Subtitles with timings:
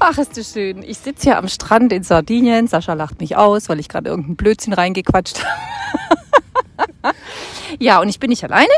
[0.00, 0.84] Ach, ist das schön.
[0.84, 2.68] Ich sitze hier am Strand in Sardinien.
[2.68, 7.14] Sascha lacht mich aus, weil ich gerade irgendeinen Blödsinn reingequatscht habe.
[7.80, 8.70] ja, und ich bin nicht alleine.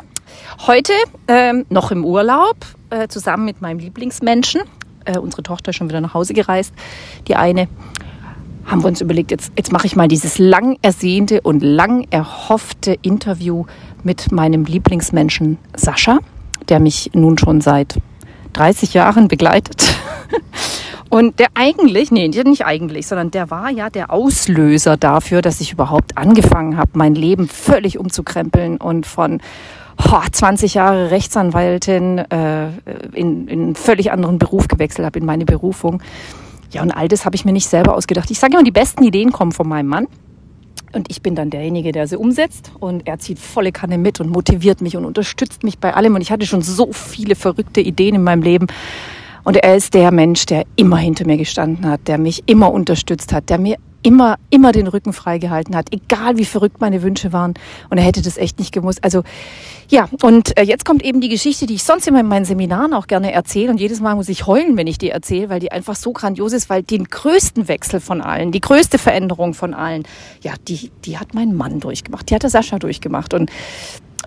[0.67, 0.95] Heute
[1.29, 2.57] ähm, noch im Urlaub,
[2.89, 4.63] äh, zusammen mit meinem Lieblingsmenschen.
[5.05, 6.73] Äh, unsere Tochter ist schon wieder nach Hause gereist.
[7.29, 7.69] Die eine
[8.65, 12.97] haben wir uns überlegt, jetzt, jetzt mache ich mal dieses lang ersehnte und lang erhoffte
[13.03, 13.67] Interview
[14.03, 16.19] mit meinem Lieblingsmenschen Sascha,
[16.69, 18.01] der mich nun schon seit
[18.53, 19.83] 30 Jahren begleitet.
[21.11, 25.73] Und der eigentlich, nee, nicht eigentlich, sondern der war ja der Auslöser dafür, dass ich
[25.73, 29.41] überhaupt angefangen habe, mein Leben völlig umzukrempeln und von
[29.99, 32.69] oh, 20 Jahre Rechtsanwaltin äh,
[33.13, 36.01] in, in einen völlig anderen Beruf gewechselt habe, in meine Berufung.
[36.71, 38.31] Ja, und all das habe ich mir nicht selber ausgedacht.
[38.31, 40.07] Ich sage immer, die besten Ideen kommen von meinem Mann.
[40.93, 42.73] Und ich bin dann derjenige, der sie umsetzt.
[42.81, 46.15] Und er zieht volle Kanne mit und motiviert mich und unterstützt mich bei allem.
[46.15, 48.67] Und ich hatte schon so viele verrückte Ideen in meinem Leben.
[49.45, 53.33] Und er ist der Mensch, der immer hinter mir gestanden hat, der mich immer unterstützt
[53.33, 57.55] hat, der mir immer, immer den Rücken freigehalten hat, egal wie verrückt meine Wünsche waren.
[57.91, 59.05] Und er hätte das echt nicht gemusst.
[59.05, 59.23] Also
[59.89, 62.95] ja, und äh, jetzt kommt eben die Geschichte, die ich sonst immer in meinen Seminaren
[62.95, 63.71] auch gerne erzähle.
[63.71, 66.53] Und jedes Mal muss ich heulen, wenn ich die erzähle, weil die einfach so grandios
[66.53, 70.05] ist, weil den größten Wechsel von allen, die größte Veränderung von allen,
[70.43, 72.31] ja, die, die hat mein Mann durchgemacht.
[72.31, 73.35] Die hat der Sascha durchgemacht.
[73.35, 73.51] Und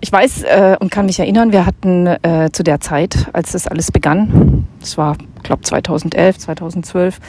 [0.00, 3.66] ich weiß äh, und kann mich erinnern, wir hatten äh, zu der Zeit, als das
[3.66, 7.20] alles begann, das war, glaube 2011, 2012,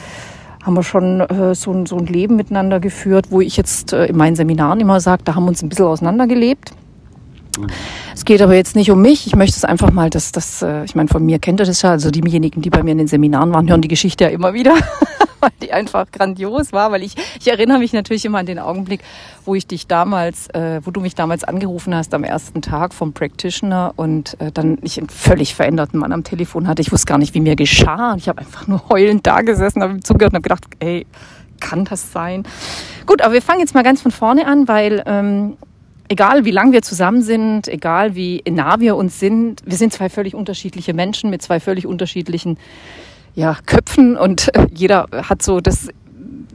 [0.66, 4.16] haben wir schon äh, so, so ein Leben miteinander geführt, wo ich jetzt äh, in
[4.16, 6.72] meinen Seminaren immer sage, da haben wir uns ein bisschen auseinandergelebt.
[8.12, 9.26] Es geht aber jetzt nicht um mich.
[9.26, 11.82] Ich möchte es einfach mal, dass das, äh, ich meine, von mir kennt ihr das
[11.82, 14.54] ja, also diejenigen, die bei mir in den Seminaren waren, hören die Geschichte ja immer
[14.54, 14.74] wieder.
[15.40, 19.00] weil die einfach grandios war, weil ich, ich erinnere mich natürlich immer an den Augenblick,
[19.44, 23.12] wo ich dich damals, äh, wo du mich damals angerufen hast am ersten Tag vom
[23.12, 26.82] Practitioner und äh, dann ich einen völlig veränderten Mann am Telefon hatte.
[26.82, 28.12] Ich wusste gar nicht, wie mir geschah.
[28.12, 31.06] Und ich habe einfach nur heulend da gesessen, habe zugehört und habe gedacht, ey,
[31.60, 32.44] kann das sein?
[33.06, 35.56] Gut, aber wir fangen jetzt mal ganz von vorne an, weil ähm,
[36.08, 40.08] egal wie lang wir zusammen sind, egal wie nah wir uns sind, wir sind zwei
[40.08, 42.58] völlig unterschiedliche Menschen mit zwei völlig unterschiedlichen
[43.36, 45.88] ja, Köpfen und äh, jeder hat so das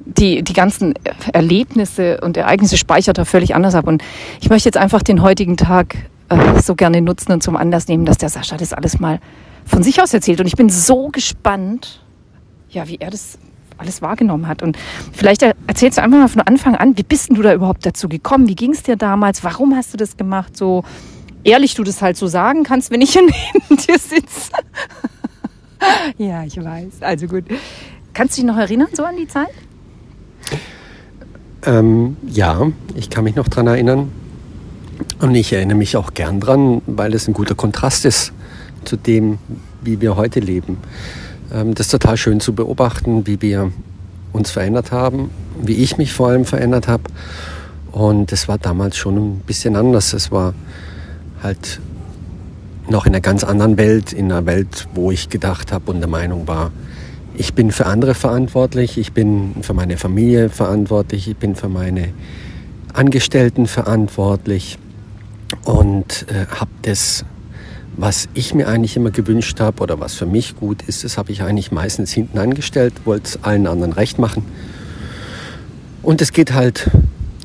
[0.03, 0.93] die, die ganzen
[1.31, 3.87] Erlebnisse und Ereignisse speichert er völlig anders ab.
[3.87, 4.03] Und
[4.41, 5.95] ich möchte jetzt einfach den heutigen Tag
[6.27, 9.19] äh, so gerne nutzen und zum Anlass nehmen, dass der Sascha das alles mal
[9.65, 10.41] von sich aus erzählt.
[10.41, 12.01] Und ich bin so gespannt,
[12.69, 13.37] ja, wie er das
[13.77, 14.63] alles wahrgenommen hat.
[14.63, 14.77] Und
[15.13, 18.09] vielleicht erzählst du einfach mal von Anfang an, wie bist denn du da überhaupt dazu
[18.09, 18.47] gekommen?
[18.47, 19.43] Wie ging es dir damals?
[19.43, 20.57] Warum hast du das gemacht?
[20.57, 20.83] So
[21.43, 23.21] ehrlich du das halt so sagen kannst, wenn ich hier
[23.69, 24.51] neben dir sitze.
[26.17, 27.01] ja, ich weiß.
[27.01, 27.45] Also gut.
[28.13, 29.51] Kannst du dich noch erinnern, so an die Zeit?
[31.65, 34.11] Ähm, ja, ich kann mich noch daran erinnern.
[35.19, 38.33] Und ich erinnere mich auch gern dran, weil es ein guter Kontrast ist
[38.85, 39.37] zu dem,
[39.81, 40.77] wie wir heute leben.
[41.53, 43.71] Ähm, das ist total schön zu beobachten, wie wir
[44.33, 45.29] uns verändert haben,
[45.61, 47.03] wie ich mich vor allem verändert habe.
[47.91, 50.13] Und das war damals schon ein bisschen anders.
[50.13, 50.53] Es war
[51.43, 51.79] halt
[52.91, 56.09] noch in einer ganz anderen Welt, in einer Welt, wo ich gedacht habe und der
[56.09, 56.71] Meinung war,
[57.35, 62.09] ich bin für andere verantwortlich, ich bin für meine Familie verantwortlich, ich bin für meine
[62.93, 64.77] Angestellten verantwortlich
[65.63, 67.25] und äh, habe das,
[67.95, 71.31] was ich mir eigentlich immer gewünscht habe oder was für mich gut ist, das habe
[71.31, 74.45] ich eigentlich meistens hinten angestellt, wollte es allen anderen recht machen.
[76.03, 76.89] Und es geht halt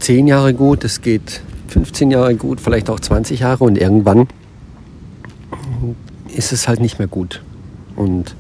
[0.01, 4.29] zehn Jahre gut, es geht 15 Jahre gut, vielleicht auch 20 Jahre und irgendwann
[6.37, 7.43] ist es halt nicht mehr gut.
[7.97, 8.35] Und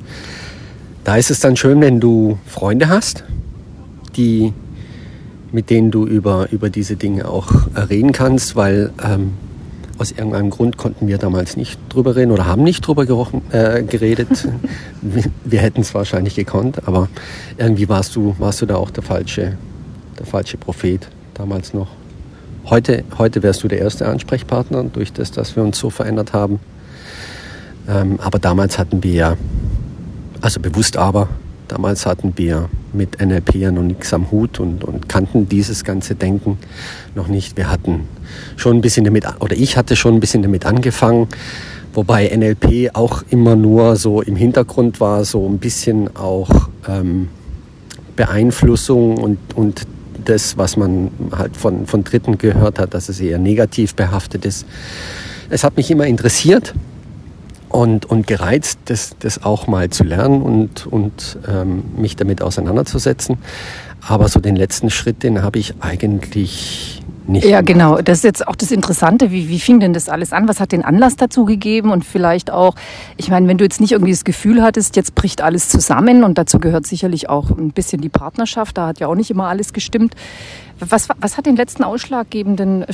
[1.05, 3.25] da ist es dann schön, wenn du Freunde hast,
[4.17, 4.53] die,
[5.53, 7.51] mit denen du über, über diese Dinge auch
[7.89, 9.33] reden kannst, weil ähm,
[9.99, 13.83] aus irgendeinem Grund konnten wir damals nicht drüber reden oder haben nicht drüber gerochen, äh,
[13.83, 14.49] geredet.
[15.03, 17.09] wir, wir hätten es wahrscheinlich gekonnt, aber
[17.57, 19.57] irgendwie warst du, warst du da auch der falsche,
[20.19, 21.89] der falsche Prophet damals noch.
[22.67, 26.59] Heute, heute wärst du der erste Ansprechpartner durch das, dass wir uns so verändert haben.
[27.89, 29.37] Ähm, aber damals hatten wir,
[30.41, 31.29] also bewusst aber,
[31.69, 36.15] damals hatten wir mit NLP ja noch nichts am Hut und, und kannten dieses ganze
[36.15, 36.59] Denken
[37.15, 37.57] noch nicht.
[37.57, 38.09] Wir hatten
[38.57, 41.29] schon ein bisschen damit, oder ich hatte schon ein bisschen damit angefangen,
[41.95, 47.29] wobei NLP auch immer nur so im Hintergrund war, so ein bisschen auch ähm,
[48.17, 49.83] Beeinflussung und, und
[50.25, 54.67] das, was man halt von, von Dritten gehört hat, dass es eher negativ behaftet ist.
[55.51, 56.75] Es hat mich immer interessiert
[57.77, 63.37] und, und gereizt, das, das auch mal zu lernen und, und ähm, mich damit auseinanderzusetzen.
[64.01, 67.45] Aber so den letzten Schritt, den habe ich eigentlich nicht.
[67.45, 67.67] Ja, gemacht.
[67.67, 68.01] genau.
[68.01, 69.31] Das ist jetzt auch das Interessante.
[69.31, 70.49] Wie, wie fing denn das alles an?
[70.49, 71.91] Was hat den Anlass dazu gegeben?
[71.91, 72.77] Und vielleicht auch,
[73.19, 76.39] ich meine, wenn du jetzt nicht irgendwie das Gefühl hattest, jetzt bricht alles zusammen und
[76.39, 79.75] dazu gehört sicherlich auch ein bisschen die Partnerschaft, da hat ja auch nicht immer alles
[79.75, 80.15] gestimmt.
[80.81, 82.87] Was, was hat den letzten ausschlaggebenden,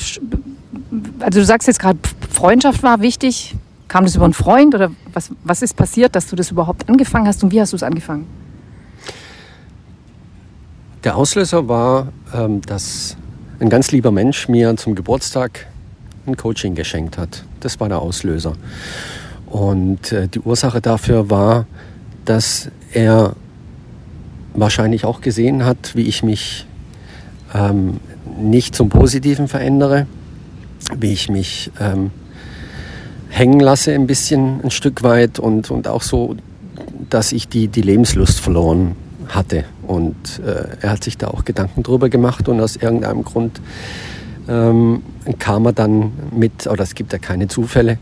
[1.20, 2.00] also du sagst jetzt gerade,
[2.32, 3.55] Freundschaft war wichtig.
[3.93, 7.27] Kam das über einen Freund oder was, was ist passiert, dass du das überhaupt angefangen
[7.27, 8.27] hast und wie hast du es angefangen?
[11.05, 13.19] Der Auslöser war, ähm, dass
[13.61, 15.67] ein ganz lieber Mensch mir zum Geburtstag
[16.25, 17.44] ein Coaching geschenkt hat.
[17.61, 18.55] Das war der Auslöser.
[19.44, 21.67] Und äh, die Ursache dafür war,
[22.25, 23.37] dass er
[24.55, 26.65] wahrscheinlich auch gesehen hat, wie ich mich
[27.53, 28.00] ähm,
[28.41, 30.06] nicht zum Positiven verändere,
[30.97, 32.11] wie ich mich ähm,
[33.32, 36.37] hängen lasse ein bisschen, ein Stück weit und, und auch so,
[37.08, 38.94] dass ich die, die Lebenslust verloren
[39.29, 39.64] hatte.
[39.87, 43.61] Und äh, er hat sich da auch Gedanken drüber gemacht und aus irgendeinem Grund
[44.49, 45.02] ähm,
[45.38, 47.99] kam er dann mit, oder es gibt ja keine Zufälle,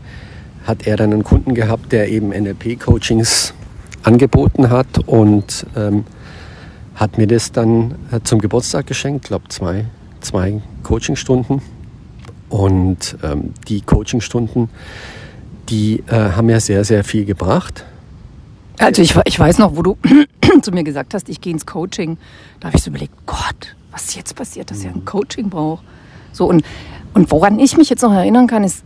[0.65, 3.53] hat er dann einen Kunden gehabt, der eben NLP-Coachings
[4.03, 6.03] angeboten hat und ähm,
[6.95, 9.85] hat mir das dann äh, zum Geburtstag geschenkt, glaube zwei,
[10.19, 11.61] zwei Coachingstunden.
[12.51, 14.69] Und ähm, die Coachingstunden,
[15.69, 17.85] die äh, haben mir sehr, sehr viel gebracht.
[18.77, 19.97] Also ich, ich weiß noch, wo du
[20.61, 22.17] zu mir gesagt hast, ich gehe ins Coaching.
[22.59, 25.83] Da habe ich so überlegt, Gott, was jetzt passiert, dass er ein Coaching braucht.
[26.33, 26.65] So und,
[27.13, 28.83] und woran ich mich jetzt noch erinnern kann, ist,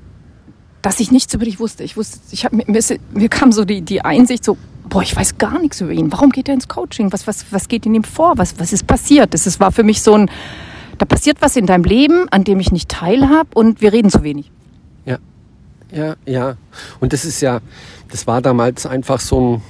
[0.84, 1.84] dass ich nichts über dich wusste.
[1.84, 2.66] Ich wusste, ich habe mir,
[3.14, 4.58] mir kam so die, die Einsicht so,
[4.88, 6.12] boah, ich weiß gar nichts über ihn.
[6.12, 7.12] Warum geht er ins Coaching?
[7.12, 8.38] Was, was, was geht in ihm vor?
[8.38, 9.34] Was, was ist passiert?
[9.34, 10.30] Das ist, war für mich so ein,
[10.98, 14.24] da passiert was in deinem Leben, an dem ich nicht teilhabe und wir reden zu
[14.24, 14.52] wenig.
[15.06, 15.18] Ja,
[15.92, 16.58] ja, ja.
[17.00, 17.60] Und das ist ja,
[18.10, 19.62] das war damals einfach so ein,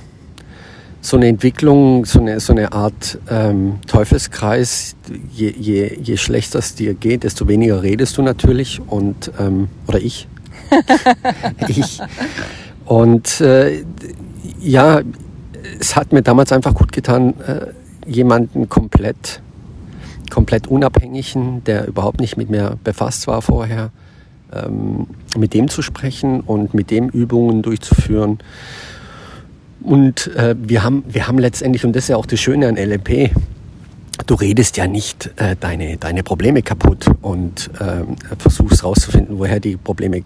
[1.02, 4.96] so eine Entwicklung, so eine, so eine Art ähm, Teufelskreis.
[5.32, 10.00] Je, je, je schlechter es dir geht, desto weniger redest du natürlich und ähm, oder
[10.00, 10.28] ich.
[11.68, 12.00] ich.
[12.86, 13.84] Und äh,
[14.60, 15.02] ja,
[15.80, 17.68] es hat mir damals einfach gut getan, äh,
[18.08, 19.42] jemanden komplett,
[20.30, 23.92] komplett unabhängigen, der überhaupt nicht mit mir befasst war vorher,
[24.54, 25.08] ähm,
[25.38, 28.40] mit dem zu sprechen und mit dem Übungen durchzuführen.
[29.82, 32.76] Und äh, wir, haben, wir haben letztendlich, und das ist ja auch das Schöne an
[32.76, 33.32] LMP,
[34.26, 38.04] du redest ja nicht äh, deine, deine Probleme kaputt und äh,
[38.38, 40.24] versuchst rauszufinden, woher die Probleme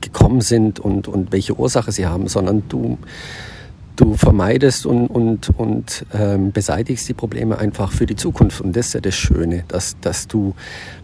[0.00, 2.98] gekommen sind und, und welche Ursache sie haben, sondern du,
[4.00, 8.60] du vermeidest und, und, und ähm, beseitigst die Probleme einfach für die Zukunft.
[8.60, 10.54] Und das ist ja das Schöne, dass, dass du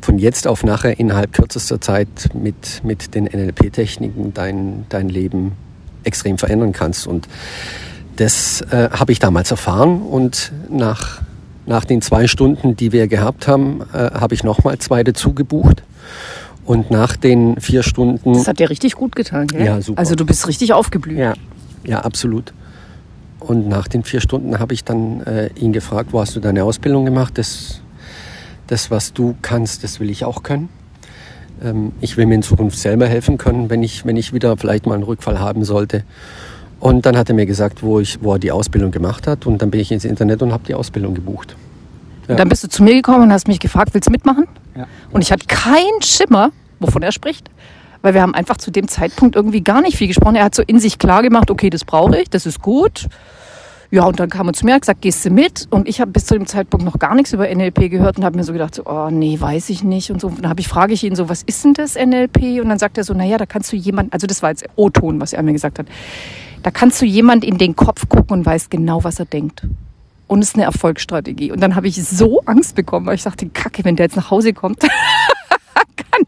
[0.00, 5.52] von jetzt auf nachher innerhalb kürzester Zeit mit, mit den NLP-Techniken dein, dein Leben
[6.04, 7.06] extrem verändern kannst.
[7.06, 7.28] Und
[8.16, 11.20] das äh, habe ich damals erfahren und nach,
[11.66, 15.82] nach den zwei Stunden, die wir gehabt haben, äh, habe ich nochmal zwei dazu gebucht.
[16.64, 18.32] Und nach den vier Stunden.
[18.32, 19.64] Das hat dir richtig gut getan, gell?
[19.64, 20.00] Ja, super.
[20.00, 21.16] Also du bist richtig aufgeblüht.
[21.16, 21.34] Ja,
[21.84, 22.52] ja absolut.
[23.40, 26.64] Und nach den vier Stunden habe ich dann äh, ihn gefragt, wo hast du deine
[26.64, 27.36] Ausbildung gemacht?
[27.38, 27.80] Das,
[28.66, 30.68] das, was du kannst, das will ich auch können.
[31.62, 34.86] Ähm, ich will mir in Zukunft selber helfen können, wenn ich, wenn ich wieder vielleicht
[34.86, 36.04] mal einen Rückfall haben sollte.
[36.80, 39.46] Und dann hat er mir gesagt, wo, ich, wo er die Ausbildung gemacht hat.
[39.46, 41.56] Und dann bin ich ins Internet und habe die Ausbildung gebucht.
[42.26, 42.32] Ja.
[42.32, 44.46] Und dann bist du zu mir gekommen und hast mich gefragt, willst du mitmachen?
[44.76, 44.86] Ja.
[45.10, 46.50] Und ich hatte keinen Schimmer,
[46.80, 47.50] wovon er spricht.
[48.06, 50.36] Weil wir haben einfach zu dem Zeitpunkt irgendwie gar nicht viel gesprochen.
[50.36, 53.08] Er hat so in sich klar gemacht, okay, das brauche ich, das ist gut.
[53.90, 55.66] Ja, und dann kam er zu mir und gesagt, gehst du mit?
[55.70, 58.36] Und ich habe bis zu dem Zeitpunkt noch gar nichts über NLP gehört und habe
[58.36, 60.12] mir so gedacht, so, oh nee, weiß ich nicht.
[60.12, 62.62] Und so, und dann habe ich, frage ich ihn so, was ist denn das NLP?
[62.62, 65.20] Und dann sagt er so, naja, da kannst du jemand, also das war jetzt O-Ton,
[65.20, 65.86] was er mir gesagt hat.
[66.62, 69.66] Da kannst du jemand in den Kopf gucken und weißt genau, was er denkt.
[70.28, 71.50] Und es ist eine Erfolgsstrategie.
[71.50, 74.30] Und dann habe ich so Angst bekommen, weil ich dachte, Kacke, wenn der jetzt nach
[74.30, 74.78] Hause kommt,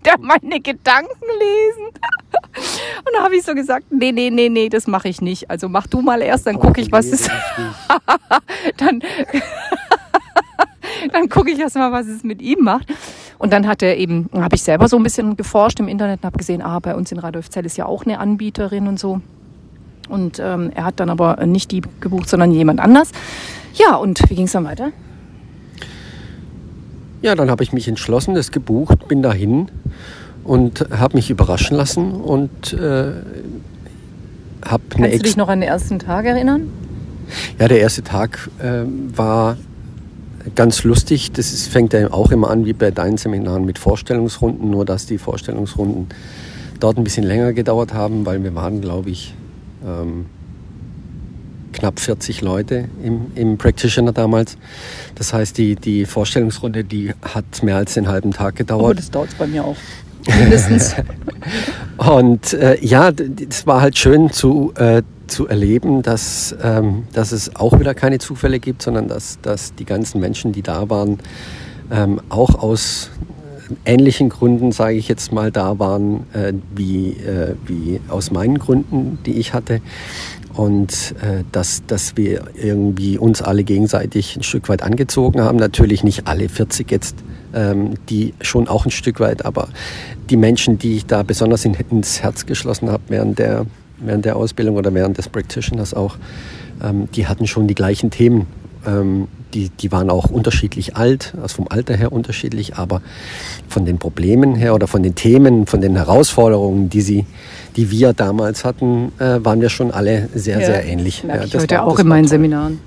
[0.05, 1.87] der meine Gedanken lesen.
[3.05, 5.50] Und da habe ich so gesagt, nee, nee, nee, nee, das mache ich nicht.
[5.50, 7.28] Also mach du mal erst, dann gucke ich, was es
[8.76, 9.00] dann
[11.12, 12.93] dann gucke ich erst mal, was es mit ihm macht.
[13.38, 16.26] Und dann hat er eben, habe ich selber so ein bisschen geforscht im Internet und
[16.26, 19.21] habe gesehen, ah, bei uns in Radolfzell ist ja auch eine Anbieterin und so.
[20.09, 23.12] Und ähm, er hat dann aber nicht die gebucht, sondern jemand anders.
[23.75, 24.90] Ja, und wie ging es dann weiter?
[27.23, 29.69] Ja, dann habe ich mich entschlossen, das gebucht, bin dahin
[30.45, 33.13] und habe mich überraschen lassen und äh,
[34.65, 36.69] habe eine Kannst du dich noch an den ersten Tag erinnern?
[37.59, 38.85] Ja, der erste Tag äh,
[39.17, 39.57] war
[40.55, 41.33] ganz lustig.
[41.33, 45.07] Das ist, fängt ja auch immer an wie bei deinen Seminaren mit Vorstellungsrunden, nur dass
[45.07, 46.09] die Vorstellungsrunden
[46.81, 49.35] dort ein bisschen länger gedauert haben, weil wir waren, glaube ich,
[49.85, 50.27] ähm,
[51.78, 54.56] knapp 40 Leute im, im Practitioner damals.
[55.14, 58.85] Das heißt, die, die Vorstellungsrunde, die hat mehr als den halben Tag gedauert.
[58.85, 59.76] Aber das dauert bei mir auch.
[60.38, 60.94] Mindestens.
[61.97, 63.11] Und äh, ja,
[63.49, 68.18] es war halt schön zu, äh, zu erleben, dass, ähm, dass es auch wieder keine
[68.18, 71.18] Zufälle gibt, sondern dass, dass die ganzen Menschen, die da waren,
[71.90, 73.11] ähm, auch aus
[73.85, 79.19] ähnlichen Gründen, sage ich jetzt mal, da waren, äh, wie, äh, wie aus meinen Gründen,
[79.27, 79.81] die ich hatte.
[80.55, 85.57] Und äh, dass, dass wir irgendwie uns alle gegenseitig ein Stück weit angezogen haben.
[85.57, 87.17] Natürlich nicht alle 40 jetzt,
[87.55, 89.69] ähm, die schon auch ein Stück weit, aber
[90.31, 93.67] die Menschen, die ich da besonders in, ins Herz geschlossen habe während der,
[94.01, 96.17] während der Ausbildung oder während des Practitioners auch,
[96.83, 98.47] ähm, die hatten schon die gleichen Themen.
[98.87, 103.02] Ähm, die, die waren auch unterschiedlich alt, also vom Alter her unterschiedlich, aber
[103.69, 107.26] von den Problemen her oder von den Themen, von den Herausforderungen, die sie,
[107.76, 111.25] die wir damals hatten, äh, waren wir schon alle sehr, ja, sehr ähnlich.
[111.26, 112.31] Ja, ich heute war, auch in meinen toll.
[112.31, 112.81] Seminaren.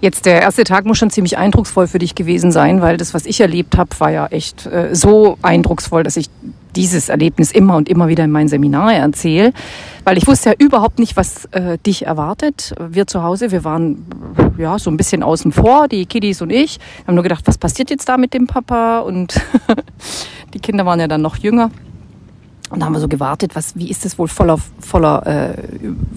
[0.00, 3.24] Jetzt der erste Tag muss schon ziemlich eindrucksvoll für dich gewesen sein, weil das, was
[3.24, 6.28] ich erlebt habe, war ja echt äh, so eindrucksvoll, dass ich
[6.76, 9.52] dieses Erlebnis immer und immer wieder in meinen Seminaren erzähle,
[10.04, 12.74] weil ich wusste ja überhaupt nicht, was äh, dich erwartet.
[12.78, 14.04] Wir zu Hause, wir waren
[14.58, 16.78] ja so ein bisschen außen vor, die Kiddies und ich.
[16.78, 19.00] Wir haben nur gedacht, was passiert jetzt da mit dem Papa?
[19.00, 19.40] Und
[20.54, 21.70] die Kinder waren ja dann noch jünger.
[22.72, 25.54] Und da haben wir so gewartet, was, wie ist es wohl voller, voller, äh,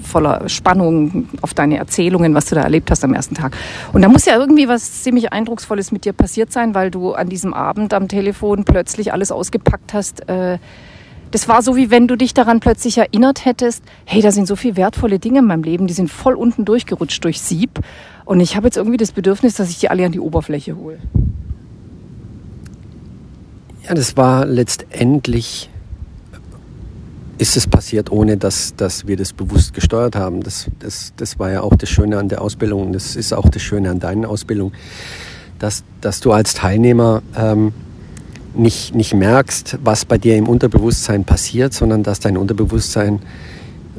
[0.02, 3.58] voller Spannung auf deine Erzählungen, was du da erlebt hast am ersten Tag.
[3.92, 7.28] Und da muss ja irgendwie was ziemlich Eindrucksvolles mit dir passiert sein, weil du an
[7.28, 10.30] diesem Abend am Telefon plötzlich alles ausgepackt hast.
[10.30, 10.60] Äh,
[11.32, 14.56] das war so, wie wenn du dich daran plötzlich erinnert hättest, hey, da sind so
[14.56, 17.82] viele wertvolle Dinge in meinem Leben, die sind voll unten durchgerutscht durch Sieb.
[18.24, 21.00] Und ich habe jetzt irgendwie das Bedürfnis, dass ich die alle an die Oberfläche hole.
[23.84, 25.70] Ja, das war letztendlich
[27.38, 30.42] ist es passiert, ohne dass, dass wir das bewusst gesteuert haben.
[30.42, 32.94] Das, das, das war ja auch das Schöne an der Ausbildung.
[32.94, 34.72] Das ist auch das Schöne an deiner Ausbildung,
[35.60, 37.74] dass, dass du als Teilnehmer ähm,
[38.54, 43.20] nicht, nicht merkst, was bei dir im Unterbewusstsein passiert, sondern dass dein Unterbewusstsein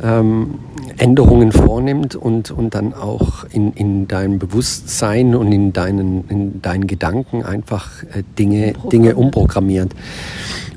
[0.03, 0.59] ähm,
[0.99, 6.87] Änderungen vornimmt und, und dann auch in, in deinem Bewusstsein und in deinen, in deinen
[6.87, 9.95] Gedanken einfach äh, Dinge, Dinge umprogrammiert.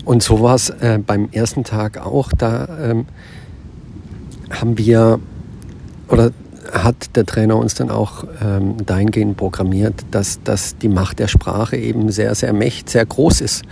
[0.05, 2.31] Und so war es äh, beim ersten Tag auch.
[2.37, 3.05] Da ähm,
[4.49, 5.19] haben wir,
[6.07, 6.31] oder
[6.71, 11.77] hat der Trainer uns dann auch ähm, dahingehend programmiert, dass, dass die Macht der Sprache
[11.77, 13.63] eben sehr, sehr mächtig, sehr groß ist.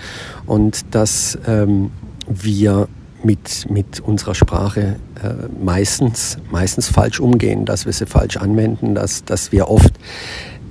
[0.45, 1.91] Und dass ähm,
[2.27, 2.87] wir
[3.23, 5.29] mit, mit unserer Sprache äh,
[5.63, 9.93] meistens, meistens falsch umgehen, dass wir sie falsch anwenden, dass, dass wir oft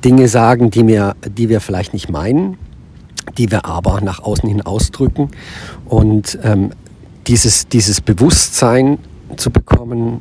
[0.05, 2.57] Dinge sagen, die wir, die wir vielleicht nicht meinen,
[3.39, 5.31] die wir aber nach außen hin ausdrücken.
[5.85, 6.71] Und ähm,
[7.27, 8.99] dieses, dieses Bewusstsein
[9.37, 10.21] zu bekommen,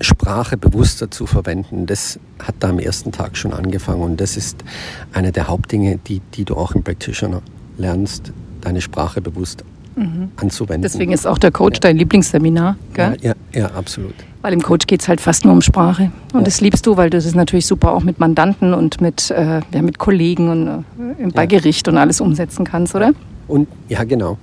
[0.00, 4.02] Sprache bewusster zu verwenden, das hat da am ersten Tag schon angefangen.
[4.02, 4.64] Und das ist
[5.12, 7.42] eine der Hauptdinge, die, die du auch im Practitioner
[7.76, 9.64] lernst, deine Sprache bewusst
[9.96, 10.30] mhm.
[10.36, 10.82] anzuwenden.
[10.82, 11.80] Deswegen ist auch der Coach ja.
[11.80, 13.16] dein Lieblingsseminar, gell?
[13.20, 14.14] Ja, ja, ja absolut.
[14.42, 16.10] Weil im Coach geht es halt fast nur um Sprache.
[16.32, 19.60] Und das liebst du, weil du das natürlich super auch mit Mandanten und mit, äh,
[19.72, 20.84] ja, mit Kollegen und
[21.18, 21.46] äh, bei.
[21.46, 23.12] Gericht und alles umsetzen kannst, oder?
[23.48, 24.38] Und ja, genau.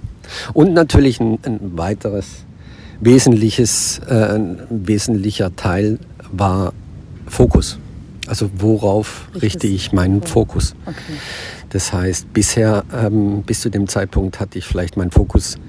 [0.54, 2.46] Und natürlich ein, ein weiteres
[3.00, 6.00] wesentliches, äh, ein wesentlicher Teil
[6.32, 6.74] war
[7.28, 7.80] Fokus.
[8.28, 10.22] Also worauf ich richte ich meinen.
[10.22, 10.76] Fokus?
[10.86, 10.98] Okay.
[11.78, 15.60] Das heißt, bisher, ähm, bis zu dem Zeitpunkt hatte ich vielleicht meinen Fokus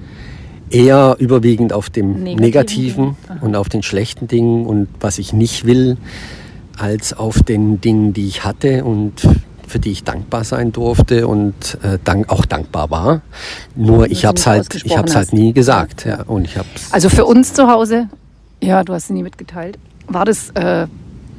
[0.71, 5.67] eher überwiegend auf dem Negativen, Negativen und auf den schlechten Dingen und was ich nicht
[5.67, 5.97] will,
[6.79, 9.21] als auf den Dingen, die ich hatte und
[9.67, 13.21] für die ich dankbar sein durfte und äh, dank, auch dankbar war.
[13.75, 16.07] Nur ich habe es halt, ich hab's halt nie gesagt.
[16.07, 18.09] Ja, und ich hab's also für uns zu Hause,
[18.63, 20.87] ja, du hast es nie mitgeteilt, war das, äh,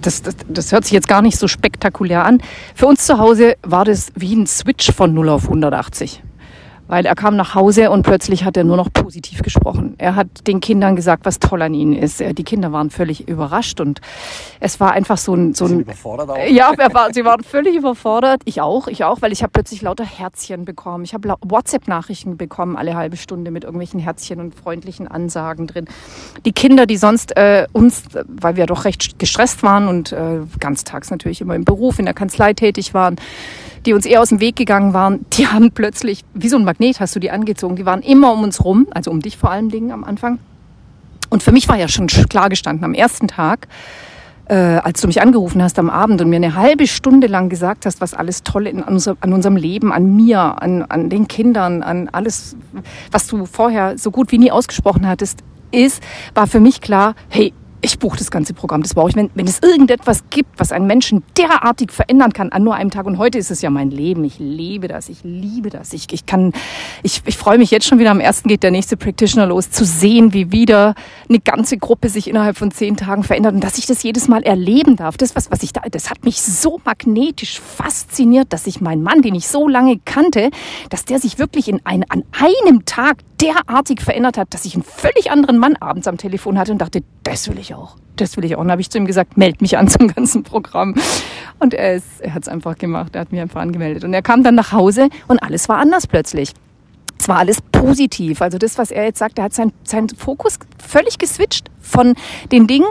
[0.03, 2.43] das, das, das hört sich jetzt gar nicht so spektakulär an.
[2.75, 6.23] Für uns zu Hause war das wie ein Switch von 0 auf 180
[6.91, 9.95] weil er kam nach Hause und plötzlich hat er nur noch positiv gesprochen.
[9.99, 12.19] Er hat den Kindern gesagt, was toll an ihnen ist.
[12.21, 14.01] Die Kinder waren völlig überrascht und
[14.59, 16.39] es war einfach so ein, so ein überfordert auch.
[16.49, 18.43] ja, war, sie waren völlig überfordert.
[18.45, 21.05] Ich auch, ich auch, weil ich habe plötzlich lauter Herzchen bekommen.
[21.05, 25.85] Ich habe WhatsApp-Nachrichten bekommen alle halbe Stunde mit irgendwelchen Herzchen und freundlichen Ansagen drin.
[26.45, 31.13] Die Kinder, die sonst äh, uns, weil wir doch recht gestresst waren und äh, ganztags
[31.13, 33.15] natürlich immer im Beruf in der Kanzlei tätig waren,
[33.87, 37.01] die uns eher aus dem Weg gegangen waren, die haben plötzlich, wie so ein Magnet
[37.01, 39.69] hast du die angezogen, die waren immer um uns rum, also um dich vor allen
[39.69, 40.39] Dingen am Anfang.
[41.31, 43.69] Und für mich war ja schon klar gestanden am ersten Tag,
[44.47, 47.87] äh, als du mich angerufen hast am Abend und mir eine halbe Stunde lang gesagt
[47.87, 51.29] hast, was alles Tolle in, an, unser, an unserem Leben, an mir, an, an den
[51.29, 52.57] Kindern, an alles,
[53.13, 56.03] was du vorher so gut wie nie ausgesprochen hattest, ist,
[56.35, 59.17] war für mich klar, hey, ich buche das ganze Programm, das brauche ich.
[59.17, 63.07] Wenn, wenn es irgendetwas gibt, was einen Menschen derartig verändern kann an nur einem Tag,
[63.07, 65.93] und heute ist es ja mein Leben, ich liebe das, ich liebe das.
[65.93, 66.53] Ich, ich kann,
[67.03, 69.85] ich, ich freue mich jetzt schon wieder, am ersten geht der nächste Practitioner los, zu
[69.85, 70.95] sehen, wie wieder
[71.29, 74.43] eine ganze Gruppe sich innerhalb von zehn Tagen verändert und dass ich das jedes Mal
[74.43, 75.17] erleben darf.
[75.17, 79.23] Das, was, was ich da, das hat mich so magnetisch fasziniert, dass ich meinen Mann,
[79.23, 80.51] den ich so lange kannte,
[80.91, 84.83] dass der sich wirklich in ein, an einem Tag derartig verändert hat, dass ich einen
[84.83, 87.97] völlig anderen Mann abends am Telefon hatte und dachte, das will ich auch.
[88.17, 88.61] Das will ich auch.
[88.61, 90.95] Und habe ich zu ihm gesagt, meld mich an zum ganzen Programm.
[91.59, 93.15] Und er, er hat es einfach gemacht.
[93.15, 94.05] Er hat mich einfach angemeldet.
[94.05, 96.53] Und er kam dann nach Hause und alles war anders plötzlich.
[97.19, 98.41] Es war alles positiv.
[98.41, 102.15] Also das, was er jetzt sagt, er hat seinen sein Fokus völlig geswitcht von
[102.51, 102.89] den Dingen,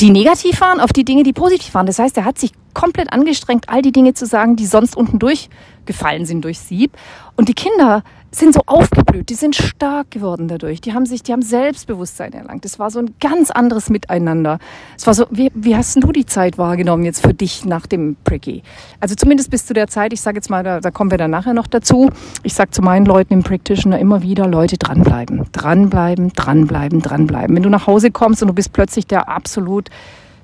[0.00, 1.86] die negativ waren, auf die Dinge, die positiv waren.
[1.86, 5.18] Das heißt, er hat sich komplett angestrengt, all die Dinge zu sagen, die sonst unten
[5.18, 6.92] durchgefallen sind durch Sieb.
[7.36, 10.80] Und die Kinder sind so aufgeblüht, die sind stark geworden dadurch.
[10.80, 12.64] Die haben sich, die haben Selbstbewusstsein erlangt.
[12.64, 14.58] Es war so ein ganz anderes Miteinander.
[14.96, 18.16] Es war so, wie, wie hast du die Zeit wahrgenommen jetzt für dich nach dem
[18.24, 18.62] Pricky?
[19.00, 21.30] Also zumindest bis zu der Zeit, ich sage jetzt mal, da, da kommen wir dann
[21.30, 22.08] nachher noch dazu.
[22.42, 27.54] Ich sage zu meinen Leuten im Practitioner immer wieder, Leute, dranbleiben, dranbleiben, dranbleiben, dranbleiben.
[27.54, 29.90] Wenn du nach Hause kommst und du bist plötzlich der absolut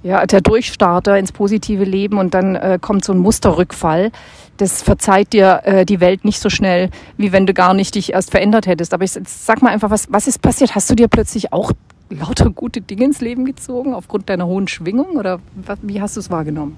[0.02, 4.10] ja, der Durchstarter ins positive Leben und dann äh, kommt so ein Musterrückfall.
[4.56, 8.12] Das verzeiht dir äh, die Welt nicht so schnell, wie wenn du gar nicht dich
[8.12, 8.94] erst verändert hättest.
[8.94, 10.74] Aber ich sag mal einfach, was, was ist passiert?
[10.74, 11.72] Hast du dir plötzlich auch
[12.10, 15.40] lauter gute Dinge ins Leben gezogen aufgrund deiner hohen Schwingung oder
[15.82, 16.76] wie hast du es wahrgenommen?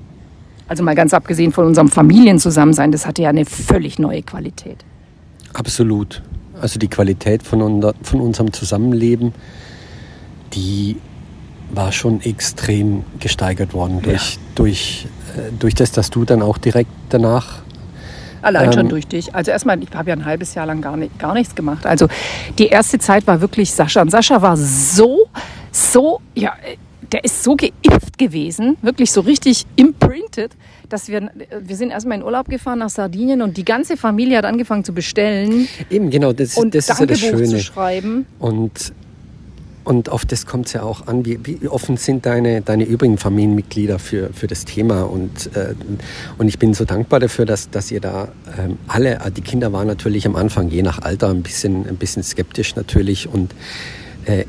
[0.69, 4.85] Also mal ganz abgesehen von unserem Familienzusammensein, das hatte ja eine völlig neue Qualität.
[5.53, 6.23] Absolut.
[6.61, 9.33] Also die Qualität von, von unserem Zusammenleben,
[10.53, 10.97] die
[11.73, 14.41] war schon extrem gesteigert worden durch, ja.
[14.55, 17.63] durch, äh, durch das, dass du dann auch direkt danach
[18.43, 19.35] Allein ähm, schon durch dich.
[19.35, 21.87] Also erstmal, ich habe ja ein halbes Jahr lang gar, nicht, gar nichts gemacht.
[21.87, 22.09] Also
[22.59, 24.01] die erste Zeit war wirklich Sascha.
[24.01, 25.29] Und Sascha war so,
[25.71, 26.55] so, ja,
[27.13, 30.53] der ist so geimpft gewesen, wirklich so richtig imprinted,
[30.89, 34.45] dass wir, wir sind erstmal in Urlaub gefahren nach Sardinien und die ganze Familie hat
[34.45, 35.69] angefangen zu bestellen.
[35.91, 37.45] Eben, genau, das, und das ist ja das Schöne.
[37.47, 38.27] zu schreiben.
[38.39, 38.93] Und
[39.91, 43.19] und auf das kommt es ja auch an, wie, wie, offen sind deine, deine übrigen
[43.19, 45.03] Familienmitglieder für, für das Thema.
[45.03, 45.75] Und, äh,
[46.39, 49.73] und ich bin so dankbar dafür, dass, dass ihr da ähm, alle, äh, die Kinder
[49.73, 53.53] waren natürlich am Anfang je nach Alter ein bisschen, ein bisschen skeptisch natürlich und
[54.27, 54.45] äh,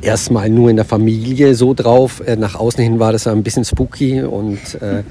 [0.00, 2.22] erstmal nur in der Familie so drauf.
[2.24, 5.02] Äh, nach außen hin war das ein bisschen spooky und äh,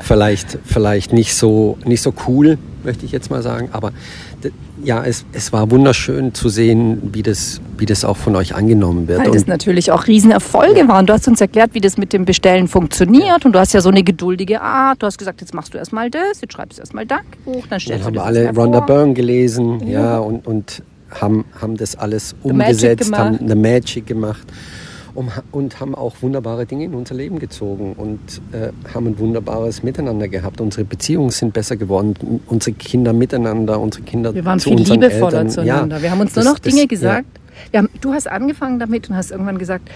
[0.00, 3.70] vielleicht, vielleicht nicht, so, nicht so cool, möchte ich jetzt mal sagen.
[3.72, 3.92] Aber
[4.82, 9.08] ja, es, es war wunderschön zu sehen, wie das, wie das auch von euch angenommen
[9.08, 9.20] wird.
[9.20, 11.06] Weil das natürlich auch Riesenerfolge waren.
[11.06, 13.44] Du hast uns erklärt, wie das mit dem Bestellen funktioniert.
[13.44, 15.02] Und du hast ja so eine geduldige Art.
[15.02, 18.04] Du hast gesagt, jetzt machst du erstmal das, jetzt schreibst du erstmal Dankbuch, dann stellst
[18.04, 22.34] dann du haben alle Rhonda Byrne gelesen, ja, ja und, und haben, haben das alles
[22.42, 24.46] umgesetzt, haben eine Magic gemacht
[25.52, 28.20] und haben auch wunderbare Dinge in unser Leben gezogen und
[28.52, 30.60] äh, haben ein wunderbares Miteinander gehabt.
[30.60, 35.38] Unsere Beziehungen sind besser geworden, unsere Kinder miteinander, unsere Kinder Wir waren zu viel liebevoller
[35.38, 35.50] Eltern.
[35.50, 35.96] zueinander.
[35.96, 37.26] Ja, wir haben uns das, nur noch Dinge das, gesagt.
[37.72, 37.80] Ja.
[37.80, 39.88] Haben, du hast angefangen damit und hast irgendwann gesagt,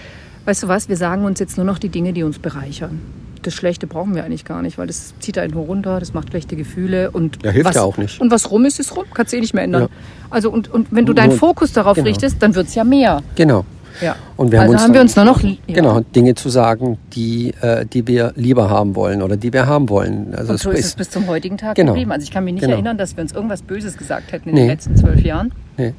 [0.45, 2.99] weißt du was, wir sagen uns jetzt nur noch die Dinge, die uns bereichern.
[3.43, 6.55] Das Schlechte brauchen wir eigentlich gar nicht, weil das zieht einen runter, das macht schlechte
[6.55, 8.21] Gefühle und ja, hilft was, ja auch nicht.
[8.21, 9.83] Und was rum ist, ist rum, kannst du eh nicht mehr ändern.
[9.83, 9.89] Ja.
[10.29, 12.07] Also und, und wenn du deinen Fokus darauf genau.
[12.07, 13.21] richtest, dann wird es ja mehr.
[13.35, 13.65] Genau.
[14.01, 14.15] Ja.
[14.37, 15.55] Und wir also haben, uns, haben wir uns nur noch ja.
[15.67, 19.89] genau Dinge zu sagen, die, äh, die wir lieber haben wollen oder die wir haben
[19.89, 20.33] wollen.
[20.35, 21.93] Also und so ist es bis zum heutigen Tag genau.
[21.93, 22.11] geblieben.
[22.11, 22.73] Also ich kann mich nicht genau.
[22.73, 24.61] erinnern, dass wir uns irgendwas Böses gesagt hätten in nee.
[24.61, 25.51] den letzten zwölf Jahren.
[25.77, 25.93] Nee.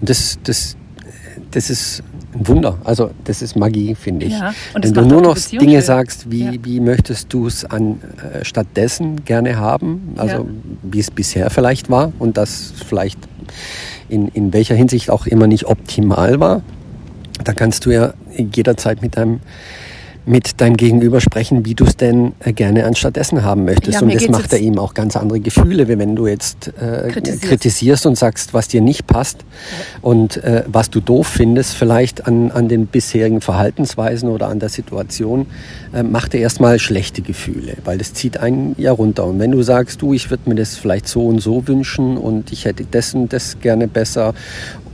[0.00, 0.76] Und das, das,
[1.50, 2.02] das ist
[2.34, 2.78] ein Wunder.
[2.84, 4.32] Also das ist Magie, finde ich.
[4.32, 4.54] Ja.
[4.74, 5.80] Und Wenn du nur noch Dinge schön.
[5.82, 6.52] sagst, wie, ja.
[6.62, 8.00] wie möchtest du es an
[8.32, 10.44] äh, stattdessen gerne haben, also ja.
[10.82, 13.18] wie es bisher vielleicht war und das vielleicht
[14.08, 16.62] in, in welcher Hinsicht auch immer nicht optimal war,
[17.44, 19.40] da kannst du ja jederzeit mit deinem
[20.26, 23.94] mit deinem Gegenüber sprechen, wie du es denn äh, gerne anstattdessen haben möchtest.
[23.94, 27.08] Ja, und das macht er ihm auch ganz andere Gefühle, wie wenn du jetzt äh,
[27.10, 27.42] kritisierst.
[27.42, 28.06] kritisierst.
[28.06, 29.98] und sagst, was dir nicht passt ja.
[30.02, 34.68] und äh, was du doof findest, vielleicht an, an den bisherigen Verhaltensweisen oder an der
[34.68, 35.46] Situation,
[35.94, 39.24] äh, macht er erstmal schlechte Gefühle, weil das zieht einen ja runter.
[39.26, 42.50] Und wenn du sagst, du, ich würde mir das vielleicht so und so wünschen und
[42.50, 44.34] ich hätte das und das gerne besser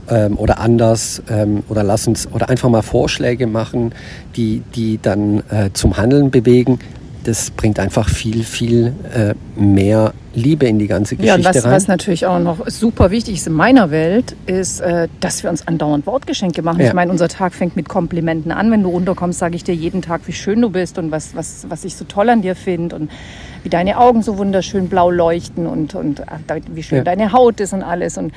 [0.09, 3.93] ähm, oder anders ähm, oder lass uns oder einfach mal Vorschläge machen,
[4.35, 6.79] die, die dann äh, zum Handeln bewegen,
[7.23, 11.63] das bringt einfach viel, viel äh, mehr Liebe in die ganze Geschichte Ja, und was,
[11.63, 11.71] rein.
[11.71, 15.65] was natürlich auch noch super wichtig ist in meiner Welt, ist, äh, dass wir uns
[15.65, 16.81] andauernd Wortgeschenke machen.
[16.81, 16.87] Ja.
[16.87, 18.69] Ich meine, unser Tag fängt mit Komplimenten an.
[18.71, 21.65] Wenn du runterkommst, sage ich dir jeden Tag, wie schön du bist und was, was,
[21.69, 23.09] was ich so toll an dir finde und
[23.63, 27.03] wie deine Augen so wunderschön blau leuchten und, und da- wie schön Ja.
[27.05, 28.17] deine Haut ist und alles.
[28.17, 28.33] Und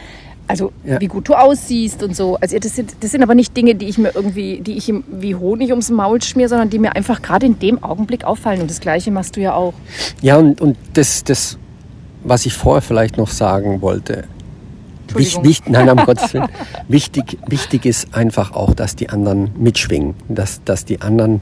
[0.47, 1.01] also Ja.
[1.01, 2.37] wie gut du aussiehst und so.
[2.41, 5.35] Also das sind, das sind aber nicht Dinge, die ich mir irgendwie, die ich wie
[5.35, 8.61] Honig ums Maul schmier, sondern die mir einfach gerade in dem Augenblick auffallen.
[8.61, 9.75] Und das Gleiche machst du ja auch.
[10.23, 11.59] Ja, und, und das, das,
[12.25, 14.25] was ich vorher vielleicht noch sagen wollte,
[15.15, 15.45] Wich, Entschuldigung.
[15.45, 16.49] wich, nein, um Gottes Willen.
[16.89, 21.41] Wichtig, wichtig ist einfach auch, dass die anderen mitschwingen, dass, dass die anderen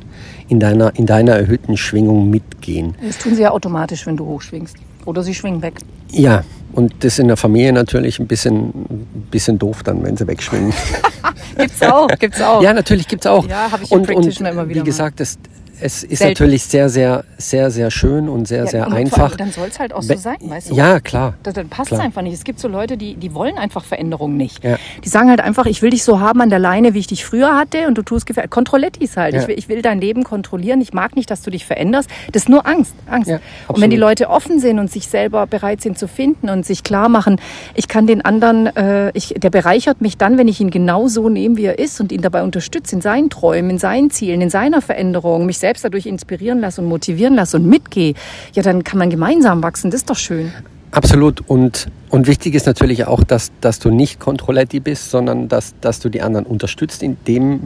[0.49, 2.95] in deiner, in deiner erhöhten Schwingung mitgehen.
[3.03, 4.77] Das tun sie ja automatisch, wenn du hochschwingst.
[5.07, 5.81] Oder sie schwingen weg.
[6.13, 10.27] Ja, und das in der Familie natürlich ein bisschen, ein bisschen doof dann, wenn sie
[10.27, 10.73] wegschwingen.
[11.57, 12.63] Gibt's auch, gibt's auch.
[12.63, 13.47] Ja, natürlich gibt's auch.
[13.47, 14.85] Ja, habe ich im und, und Practitioner immer wieder wie mal.
[14.85, 15.39] gesagt, es,
[15.81, 16.33] es ist Selten.
[16.33, 19.37] natürlich sehr, sehr, sehr, sehr schön und sehr, Ja, sehr und allem, einfach.
[19.37, 20.75] Dann soll es halt auch so sein, weißt du?
[20.75, 21.35] Ja, klar.
[21.43, 22.03] Das, dann passt Klar.
[22.03, 22.35] einfach nicht.
[22.35, 24.63] Es gibt so Leute, die, die wollen einfach Veränderungen nicht.
[24.63, 24.77] Ja.
[25.05, 27.25] Die sagen halt einfach, ich will dich so haben an der Leine, wie ich dich
[27.25, 28.51] früher hatte und du tust gefährlich.
[28.51, 29.35] Kontrollettis halt.
[29.35, 29.43] Ja.
[29.43, 30.81] Ich, will, ich will dein Leben kontrollieren.
[30.81, 32.09] Ich mag nicht, dass du dich veränderst.
[32.33, 32.95] Das ist nur Angst.
[33.07, 33.33] Angst.
[33.69, 36.83] Und wenn die Leute offen sind und sich selber bereit sind zu finden und sich
[36.85, 37.41] klar machen,
[37.75, 41.29] ich kann den anderen, äh, ich, der bereichert mich dann, wenn ich ihn genau so
[41.29, 44.51] nehme, wie er ist und ihn dabei unterstütze in seinen Träumen, in seinen Zielen, in
[44.51, 48.13] seiner Veränderung, mich selbst dadurch inspirieren lasse und motivieren lasse und mitgehe,
[48.53, 49.91] ja, dann kann man gemeinsam wachsen.
[49.91, 50.53] Das ist doch schön.
[50.95, 51.43] Absolut.
[51.49, 55.99] Und, und wichtig ist natürlich auch, dass, dass du nicht Kontrolletti bist, sondern dass, dass
[56.01, 57.61] du die anderen unterstützt in dem,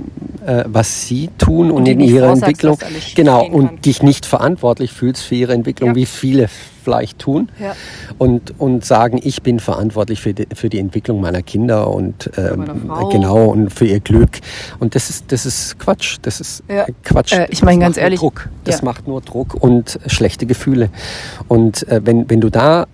[0.47, 2.79] äh, was sie tun und, die in ihrer Entwicklung.
[3.15, 3.45] Genau.
[3.47, 3.81] Und kann.
[3.83, 5.97] dich nicht verantwortlich fühlst für ihre Entwicklung, Ja.
[5.97, 6.49] wie viele
[6.83, 7.51] vielleicht tun.
[7.61, 7.77] Ja.
[8.17, 12.57] Und, und sagen, ich bin verantwortlich für die, für die Entwicklung meiner Kinder und äh,
[13.11, 14.39] genau und für ihr Glück.
[14.79, 16.17] Und das ist, das ist Quatsch.
[16.23, 16.87] Das ist Ja.
[17.05, 17.35] Quatsch.
[17.35, 18.49] Äh, ich meine ganz ehrlich, Druck.
[18.65, 20.89] Das macht nur Druck und schlechte Gefühle.
[21.47, 22.87] Und äh, wenn, wenn du da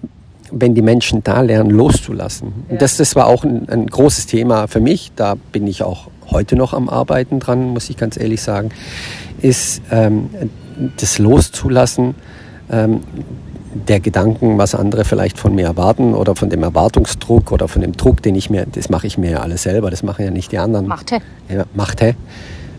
[0.55, 2.53] wenn die Menschen da lernen, loszulassen.
[2.69, 5.13] Und das, das war auch ein, ein großes Thema für mich.
[5.17, 8.71] Da bin ich auch heute noch am Arbeiten dran, muss ich ganz ehrlich sagen,
[9.41, 10.31] ist ähm,
[10.97, 12.15] das loszulassen
[12.71, 13.01] ähm,
[13.75, 17.93] der Gedanken, was andere vielleicht von mir erwarten oder von dem Erwartungsdruck oder von dem
[17.93, 20.53] Druck, den ich mir, das mache ich mir ja alles selber, das machen ja nicht
[20.53, 20.87] die anderen.
[20.87, 21.19] Machte.
[21.49, 22.15] Ja, Machte.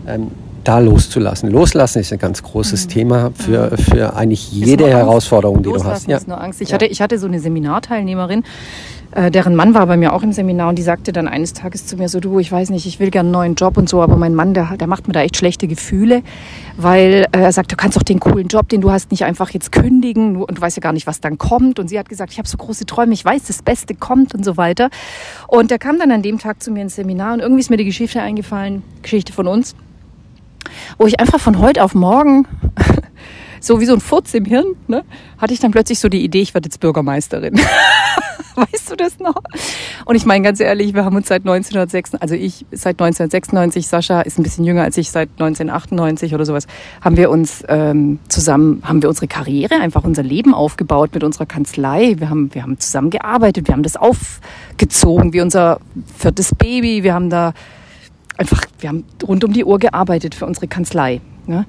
[0.08, 0.32] Ähm,
[0.66, 1.50] da loszulassen.
[1.50, 4.64] Loslassen ist ein ganz großes Thema für, für eigentlich Mhm.
[4.64, 4.88] Jede.
[4.90, 6.08] Herausforderung, die du Loslassen hast.
[6.10, 6.18] Ja.
[6.18, 6.60] ist nur Angst.
[6.62, 6.74] Ich, Ja.
[6.76, 8.44] hatte, ich hatte so eine Seminarteilnehmerin,
[9.12, 11.86] äh, deren Mann war bei mir auch im Seminar und die sagte dann eines Tages
[11.88, 14.02] zu mir so, du, ich weiß nicht, ich will gerne einen neuen Job und so,
[14.02, 16.22] aber mein Mann, der, der macht mir da echt schlechte Gefühle,
[16.78, 19.52] weil äh, er sagt, du kannst doch den coolen Job, den du hast, nicht einfach
[19.52, 21.80] jetzt kündigen du- und du weißt ja gar nicht, was dann kommt.
[21.80, 24.44] Und sie hat gesagt, ich habe so große Träume, ich weiß, das Beste kommt und
[24.44, 24.90] so weiter.
[25.48, 27.78] Und der kam dann an dem Tag zu mir ins Seminar und irgendwie ist mir
[27.78, 29.76] die Geschichte eingefallen, Geschichte von uns,
[30.98, 32.48] wo ich einfach von heute auf morgen
[33.60, 35.04] so wie so ein Furz im Hirn, ne,
[35.38, 37.60] hatte ich dann plötzlich so die Idee, ich werde jetzt Bürgermeisterin.
[38.56, 39.36] weißt du das noch?
[40.06, 44.22] Und ich meine ganz ehrlich, wir haben uns seit 1996, also ich seit 1996, Sascha
[44.22, 46.68] ist ein bisschen jünger als ich, seit 1998 oder sowas,
[47.02, 51.46] haben wir uns ähm, zusammen, haben wir unsere Karriere, einfach unser Leben aufgebaut mit unserer
[51.46, 52.16] Kanzlei.
[52.18, 55.80] Wir haben, wir haben zusammen gearbeitet, wir haben das aufgezogen wie unser
[56.18, 57.04] viertes Baby.
[57.04, 57.54] Wir haben da
[58.38, 61.22] einfach, wir haben rund um die Uhr gearbeitet für unsere Kanzlei.
[61.48, 61.66] Ne?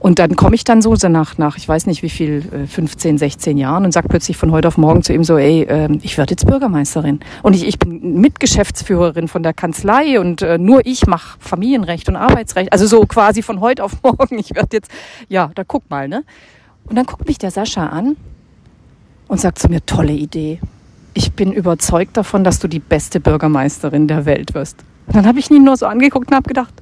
[0.00, 3.18] Und dann komme ich dann so so nach, ich weiß nicht wie viel, äh, 15,
[3.18, 6.16] 16 Jahren und sag plötzlich von heute auf morgen zu ihm so, ey, ähm, ich
[6.16, 7.18] werde jetzt Bürgermeisterin.
[7.42, 12.14] Und ich, ich bin Mitgeschäftsführerin von der Kanzlei und äh, nur ich mache Familienrecht und
[12.14, 12.72] Arbeitsrecht.
[12.72, 14.38] Also so quasi von heute auf morgen.
[14.38, 14.90] Ich werde jetzt,
[15.28, 16.22] ja, da guck mal, ne?
[16.84, 18.16] Und dann guckt mich der Sascha an
[19.26, 20.60] und sagt zu mir, tolle Idee.
[21.12, 24.84] Ich bin überzeugt davon, dass du die beste Bürgermeisterin der Welt wirst.
[25.12, 26.72] Dann habe ich ihn nur so angeguckt und habe gedacht,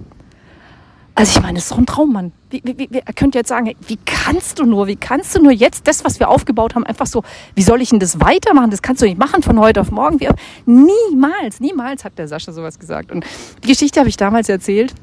[1.19, 2.33] also ich meine, das ist doch ein Traum, Mann.
[2.51, 5.51] Wie, wie, wie, er könnte jetzt sagen, wie kannst du nur, wie kannst du nur
[5.51, 7.23] jetzt das, was wir aufgebaut haben, einfach so,
[7.55, 8.71] wie soll ich denn das weitermachen?
[8.71, 10.21] Das kannst du nicht machen von heute auf morgen.
[10.21, 10.29] Wie,
[10.67, 13.11] niemals, niemals hat der Sascha sowas gesagt.
[13.11, 13.25] Und
[13.65, 14.95] die Geschichte habe ich damals erzählt.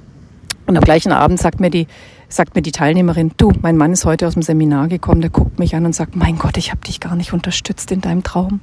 [0.67, 1.87] Und am gleichen Abend sagt mir die,
[2.35, 5.59] sagt mir die Teilnehmerin, du, mein Mann ist heute aus dem Seminar gekommen, der guckt
[5.59, 8.59] mich an und sagt, mein Gott, ich habe dich gar nicht unterstützt in deinem Traum.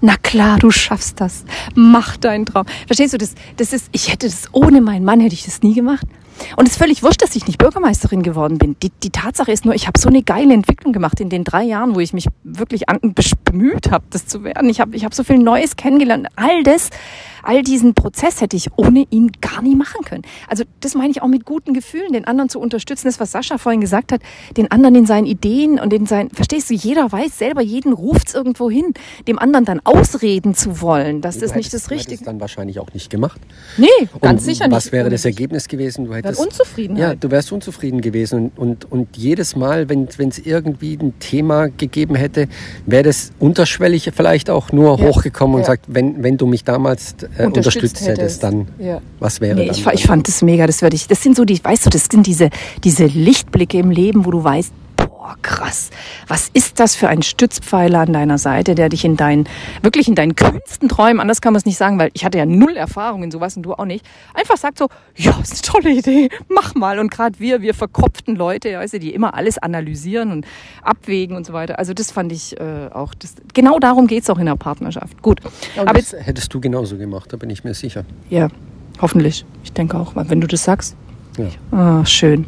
[0.00, 1.44] Na klar, du schaffst das.
[1.74, 2.66] Mach deinen Traum.
[2.86, 5.74] Verstehst du, das, das ist, ich hätte das ohne meinen Mann hätte ich das nie
[5.74, 6.06] gemacht.
[6.56, 8.76] Und es ist völlig wurscht, dass ich nicht Bürgermeisterin geworden bin.
[8.82, 11.62] Die, die Tatsache ist nur, ich habe so eine geile Entwicklung gemacht in den drei
[11.62, 12.98] Jahren, wo ich mich wirklich an,
[13.44, 14.68] bemüht habe, das zu werden.
[14.68, 16.28] Ich habe ich hab so viel Neues kennengelernt.
[16.36, 16.90] All das,
[17.46, 20.22] all diesen Prozess hätte ich ohne ihn gar nie machen können.
[20.48, 23.06] Also das meine ich auch mit guten Gefühlen, den anderen zu unterstützen.
[23.06, 24.20] Das, was Sascha vorhin gesagt hat,
[24.56, 28.34] den anderen in seinen Ideen und in seinen, verstehst du, jeder weiß selber, jeden ruft's
[28.34, 28.94] irgendwo hin,
[29.28, 32.78] dem anderen dann ausreden zu wollen, dass das nicht das du hättest Richtige dann wahrscheinlich
[32.80, 33.40] auch nicht gemacht.
[33.76, 34.76] Nee, Und ganz sicher nicht.
[34.76, 35.26] was wäre das.
[35.26, 36.04] Ergebnis gewesen?
[36.06, 37.02] Du hättest das, Unzufriedenheit.
[37.02, 38.52] Ja, du wärst unzufrieden gewesen.
[38.56, 42.48] Und, und, und jedes Mal, wenn es irgendwie ein Thema gegeben hätte,
[42.86, 45.08] wäre das unterschwellig vielleicht auch nur ja.
[45.08, 45.66] hochgekommen und ja.
[45.66, 49.00] sagt, wenn, wenn du mich damals äh, unterstützt, unterstützt hättest, dann ja.
[49.18, 49.74] was wäre nee, dann?
[49.74, 52.26] Ich, ich fand das mega, das, ich, das sind so die, weißt du, das sind
[52.26, 52.50] diese,
[52.84, 55.90] diese Lichtblicke im Leben, wo du weißt, boah, krass,
[56.28, 59.48] was ist das für ein Stützpfeiler an deiner Seite, der dich in deinen,
[59.82, 62.46] wirklich in deinen kühnsten Träumen, anders kann man es nicht sagen, weil ich hatte ja
[62.46, 64.04] null Erfahrung in sowas und du auch nicht,
[64.34, 66.98] einfach sagt so, ja, ist eine tolle Idee, mach mal.
[66.98, 70.46] Und gerade wir, wir verkopften Leute, weißt du, die immer alles analysieren und
[70.82, 71.78] abwägen und so weiter.
[71.78, 75.22] Also das fand ich äh, auch, das, genau darum geht es auch in der Partnerschaft.
[75.22, 75.40] Gut.
[75.76, 78.04] Aber, Aber jetzt, hättest du genauso gemacht, da bin ich mir sicher.
[78.30, 78.48] Ja,
[79.00, 79.44] hoffentlich.
[79.64, 80.96] Ich denke auch, wenn du das sagst.
[81.36, 82.00] Ja.
[82.00, 82.46] Oh, schön.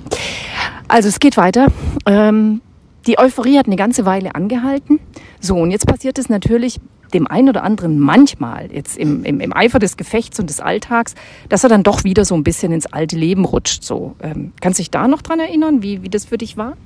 [0.89, 1.69] Also es geht weiter.
[2.07, 2.61] Ähm,
[3.07, 4.99] die Euphorie hat eine ganze Weile angehalten.
[5.41, 6.81] So, und jetzt passiert es natürlich
[7.15, 11.15] dem einen oder anderen manchmal, jetzt im, im, im Eifer des Gefechts und des Alltags,
[11.49, 13.83] dass er dann doch wieder so ein bisschen ins alte Leben rutscht.
[13.83, 16.77] So, ähm, kannst du dich da noch dran erinnern, wie, wie das für dich war?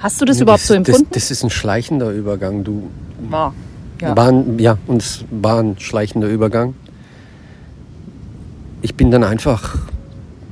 [0.00, 1.08] Hast du das nee, überhaupt das, so empfunden?
[1.10, 2.64] Das, das, ist ein schleichender Übergang.
[2.64, 2.90] Du
[3.30, 3.54] war.
[4.00, 4.16] Ja.
[4.16, 6.74] War ein, ja, und es war ein schleichender Übergang.
[8.82, 9.78] Ich bin dann einfach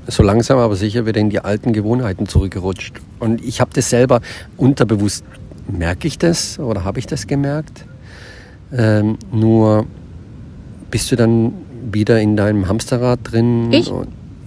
[0.06, 3.00] so langsam aber sicher wieder in die alten Gewohnheiten zurückgerutscht.
[3.18, 4.20] Und ich habe das selber
[4.56, 5.24] unterbewusst,
[5.68, 7.84] merke ich das oder habe ich das gemerkt?
[8.72, 9.86] Ähm, nur
[10.90, 11.52] bist du dann
[11.90, 13.72] wieder in deinem Hamsterrad drin?
[13.72, 13.92] Ich?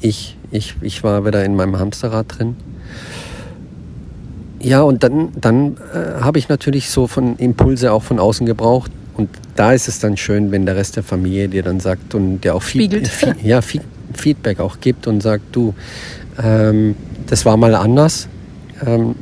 [0.01, 2.55] Ich, ich, ich war wieder in meinem Hamsterrad drin.
[4.59, 8.91] Ja, und dann, dann äh, habe ich natürlich so von Impulse auch von außen gebraucht.
[9.13, 12.41] Und da ist es dann schön, wenn der Rest der Familie dir dann sagt und
[12.41, 13.81] der auch viel, viel, ja, viel,
[14.15, 15.73] Feedback auch gibt und sagt, du,
[16.41, 16.95] ähm,
[17.27, 18.27] das war mal anders.
[18.85, 19.15] Ähm,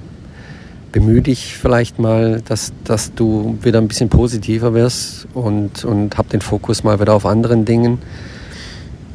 [0.93, 6.29] bemühe dich vielleicht mal, dass, dass du wieder ein bisschen positiver wirst und, und hab
[6.29, 7.97] den Fokus mal wieder auf anderen Dingen.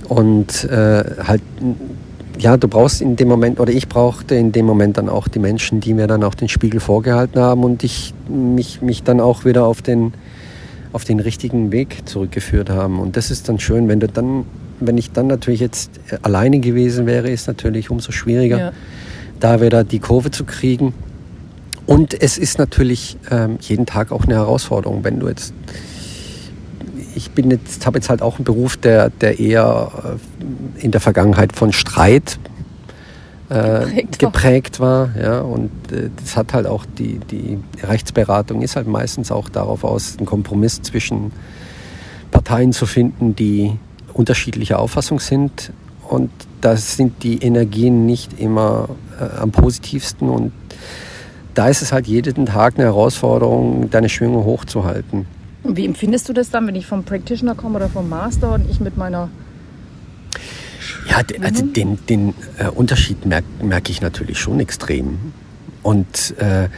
[0.09, 1.43] Und äh, halt,
[2.39, 5.39] ja, du brauchst in dem Moment, oder ich brauchte in dem Moment dann auch die
[5.39, 9.45] Menschen, die mir dann auch den Spiegel vorgehalten haben und ich, mich, mich dann auch
[9.45, 10.13] wieder auf den,
[10.93, 12.99] auf den richtigen Weg zurückgeführt haben.
[12.99, 14.47] Und das ist dann schön, wenn du dann
[14.81, 18.73] wenn ich dann natürlich jetzt äh, alleine gewesen wäre, ist natürlich umso schwieriger, ja.
[19.41, 20.95] da wieder die Kurve zu kriegen.
[21.87, 25.55] Und es ist natürlich ähm, jeden Tag auch eine Herausforderung, wenn du jetzt
[27.15, 30.19] ich bin jetzt, habe jetzt halt auch einen Beruf, der, der eher
[30.81, 32.39] äh, in der Vergangenheit von Streit
[33.49, 35.11] äh, geprägt, geprägt, war.
[35.21, 39.85] Ja, und äh, das hat halt auch die, die Rechtsberatung ist halt meistens auch darauf
[39.85, 41.33] aus, einen Kompromiss zwischen
[42.31, 43.73] Parteien zu finden, die
[44.19, 45.73] unterschiedlicher Auffassung sind
[46.09, 48.89] und da sind die Energien nicht immer
[49.21, 50.53] äh, am positivsten und
[51.55, 55.27] da ist es halt jeden Tag eine Herausforderung, deine Schwingung hochzuhalten.
[55.63, 58.69] Und wie empfindest du das dann, wenn ich vom Practitioner komme oder vom Master und
[58.69, 59.29] ich mit meiner
[61.09, 65.19] ja, also den, den äh, Unterschied merke merk ich natürlich schon extrem.
[65.83, 66.69] Und äh,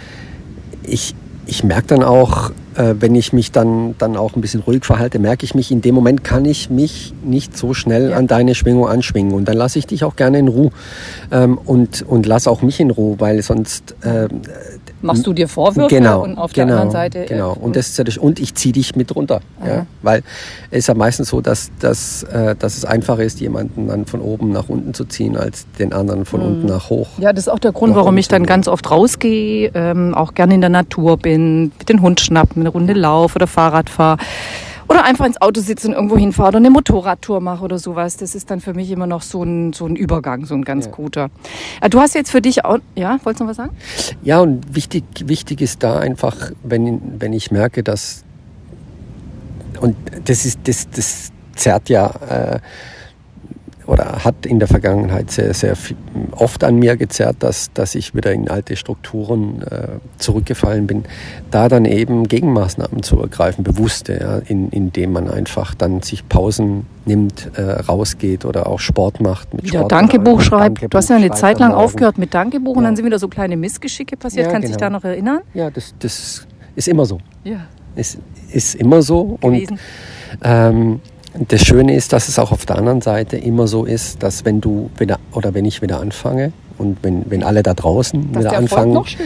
[0.83, 1.15] ich,
[1.47, 5.19] ich merke dann auch, äh, wenn ich mich dann, dann auch ein bisschen ruhig verhalte,
[5.19, 8.89] merke ich mich, in dem Moment kann ich mich nicht so schnell an deine Schwingung
[8.89, 9.33] anschwingen.
[9.33, 10.71] Und dann lasse ich dich auch gerne in Ruhe
[11.31, 13.95] ähm, und, und lass auch mich in Ruhe, weil sonst...
[14.03, 14.29] Äh,
[15.03, 17.25] Machst du dir Vorwürfe genau, und auf genau, der anderen Seite...
[17.27, 19.41] Genau, und, das ist und ich ziehe dich mit runter.
[19.65, 19.87] Ja?
[20.03, 20.23] Weil
[20.71, 24.21] es ist ja meistens so, dass, dass, äh, dass es einfacher ist, jemanden dann von
[24.21, 26.47] oben nach unten zu ziehen, als den anderen von mhm.
[26.47, 27.09] unten nach hoch.
[27.19, 30.55] Ja, das ist auch der Grund, warum ich dann ganz oft rausgehe, ähm, auch gerne
[30.55, 34.19] in der Natur bin, mit den Hund schnappen, eine Runde laufe oder Fahrrad fahre
[34.91, 38.17] oder einfach ins Auto sitze und irgendwo hinfahre oder eine Motorradtour mache oder sowas.
[38.17, 40.87] Das ist dann für mich immer noch so ein, so ein Übergang, so ein ganz
[40.87, 40.91] ja.
[40.91, 41.31] guter.
[41.81, 43.71] Äh, du hast jetzt für dich auch, ja, wolltest du noch was sagen?
[44.23, 48.25] Ja, und wichtig, wichtig ist da einfach, wenn, wenn ich merke, dass,
[49.81, 52.59] und das ist, das, das zerrt ja, äh,
[53.91, 55.75] oder hat in der Vergangenheit sehr, sehr
[56.31, 61.05] oft an mir gezerrt, dass, dass ich wieder in alte Strukturen äh, zurückgefallen bin,
[61.51, 66.87] da dann eben Gegenmaßnahmen zu ergreifen, bewusste, ja, in, indem man einfach dann sich Pausen
[67.05, 69.53] nimmt, äh, rausgeht oder auch Sport macht.
[69.55, 70.83] Mit wieder Sport Dankebuch schreibt.
[70.83, 72.79] Dankebuch du hast ja eine Zeit lang aufgehört mit Dankebuch ja.
[72.79, 74.47] und dann sind wieder so kleine Missgeschicke passiert.
[74.47, 74.79] Ja, Kannst du genau.
[74.79, 75.41] dich da noch erinnern?
[75.53, 77.19] Ja, das, das ist immer so.
[77.43, 77.67] Ja.
[77.97, 78.19] Es
[78.53, 79.37] ist immer so.
[79.41, 79.73] Gewesen.
[79.73, 79.81] Und
[80.43, 81.01] ähm,
[81.35, 84.61] das Schöne ist, dass es auch auf der anderen Seite immer so ist, dass wenn
[84.61, 88.57] du wieder oder wenn ich wieder anfange und wenn, wenn alle da draußen dass wieder
[88.57, 89.17] anfangen, ist,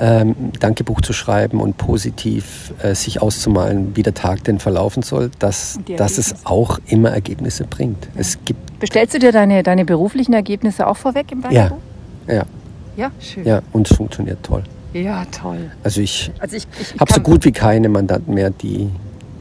[0.00, 5.30] ähm, Dankebuch zu schreiben und positiv äh, sich auszumalen, wie der Tag denn verlaufen soll,
[5.38, 8.04] dass, dass es auch immer Ergebnisse bringt.
[8.14, 8.20] Ja.
[8.20, 11.78] Es gibt Bestellst du dir deine, deine beruflichen Ergebnisse auch vorweg im Dankebuch?
[12.28, 12.44] Ja, ja.
[12.96, 13.46] Ja, schön.
[13.46, 14.62] Ja, und es funktioniert toll.
[14.92, 15.70] Ja, toll.
[15.82, 18.90] Also ich, also ich, ich, ich habe so gut wie keine Mandanten mehr, die,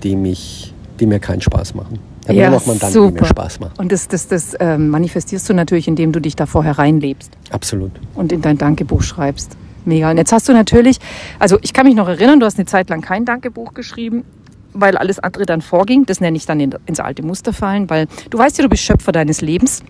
[0.04, 0.71] die mich
[1.02, 2.00] die mir keinen Spaß machen.
[2.22, 3.22] Ich habe Ja, nur noch Mandanten, die super.
[3.22, 3.74] mir Spaß machen.
[3.78, 7.92] Und das, das, das ähm, manifestierst du natürlich, indem du dich da vorher reinlebst Absolut.
[8.14, 9.58] und in dein Dankebuch schreibst.
[9.84, 10.12] Mega.
[10.12, 11.00] Und jetzt hast du natürlich,
[11.40, 14.24] also ich kann mich noch erinnern, du hast eine Zeit lang kein Dankebuch geschrieben,
[14.74, 16.06] weil alles andere dann vorging.
[16.06, 18.84] Das nenne ich dann in, ins alte Muster fallen, weil du weißt ja, du bist
[18.84, 19.82] Schöpfer deines Lebens.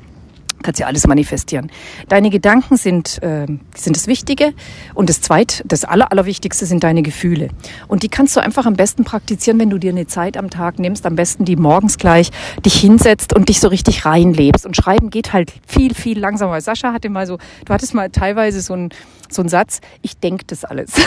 [0.61, 1.71] Kannst ja alles manifestieren.
[2.07, 3.45] Deine Gedanken sind, äh,
[3.75, 4.53] sind das Wichtige
[4.93, 7.49] und das Zweit, das Aller, Allerwichtigste sind deine Gefühle.
[7.87, 10.79] Und die kannst du einfach am besten praktizieren, wenn du dir eine Zeit am Tag
[10.79, 12.31] nimmst, am besten die morgens gleich
[12.65, 14.65] dich hinsetzt und dich so richtig reinlebst.
[14.65, 16.61] Und schreiben geht halt viel, viel langsamer.
[16.61, 18.89] Sascha hatte mal so, du hattest mal teilweise so einen
[19.33, 20.91] so einen Satz, ich denk das alles.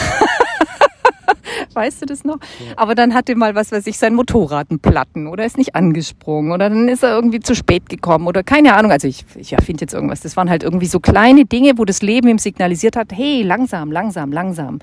[1.75, 2.39] Weißt du das noch?
[2.77, 6.53] Aber dann hatte mal, was weiß ich, sein Motorrad einen Platten oder ist nicht angesprungen
[6.53, 8.93] oder dann ist er irgendwie zu spät gekommen oder keine Ahnung.
[8.93, 10.21] Also ich, ich erfinde jetzt irgendwas.
[10.21, 13.91] Das waren halt irgendwie so kleine Dinge, wo das Leben ihm signalisiert hat, hey, langsam,
[13.93, 14.79] langsam, langsam.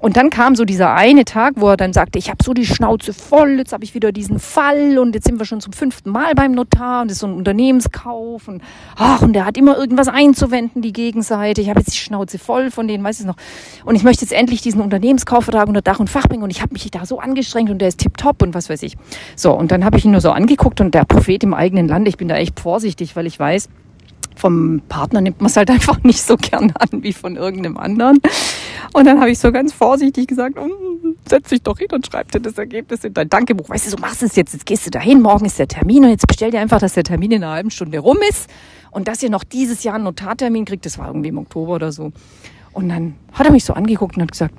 [0.00, 2.66] Und dann kam so dieser eine Tag, wo er dann sagte, ich habe so die
[2.66, 6.10] Schnauze voll, jetzt habe ich wieder diesen Fall und jetzt sind wir schon zum fünften
[6.10, 8.62] Mal beim Notar und das ist so ein Unternehmenskauf und
[8.96, 11.60] ach, und der hat immer irgendwas einzuwenden, die Gegenseite.
[11.60, 13.36] Ich habe jetzt die Schnauze voll von denen, du es noch.
[13.84, 16.72] Und ich möchte jetzt endlich diesen Unternehmenskaufvertrag unter Dach und Fach bringen und ich habe
[16.72, 18.96] mich da so angestrengt und der ist tipptopp und was weiß ich.
[19.34, 22.06] So, und dann habe ich ihn nur so angeguckt und der Prophet im eigenen Land,
[22.08, 23.68] ich bin da echt vorsichtig, weil ich weiß,
[24.36, 28.18] vom Partner nimmt man es halt einfach nicht so gern an wie von irgendeinem anderen.
[28.92, 32.30] Und dann habe ich so ganz vorsichtig gesagt, "Mm, setz dich doch hin und schreib
[32.32, 33.68] dir das Ergebnis in dein Dankebuch.
[33.68, 36.04] Weißt du, so machst du es jetzt, jetzt gehst du dahin, morgen ist der Termin
[36.04, 38.48] und jetzt bestell dir einfach, dass der Termin in einer halben Stunde rum ist
[38.90, 40.86] und dass ihr noch dieses Jahr einen Notartermin kriegt.
[40.86, 42.12] Das war irgendwie im Oktober oder so.
[42.72, 44.54] Und dann hat er mich so angeguckt und hat gesagt,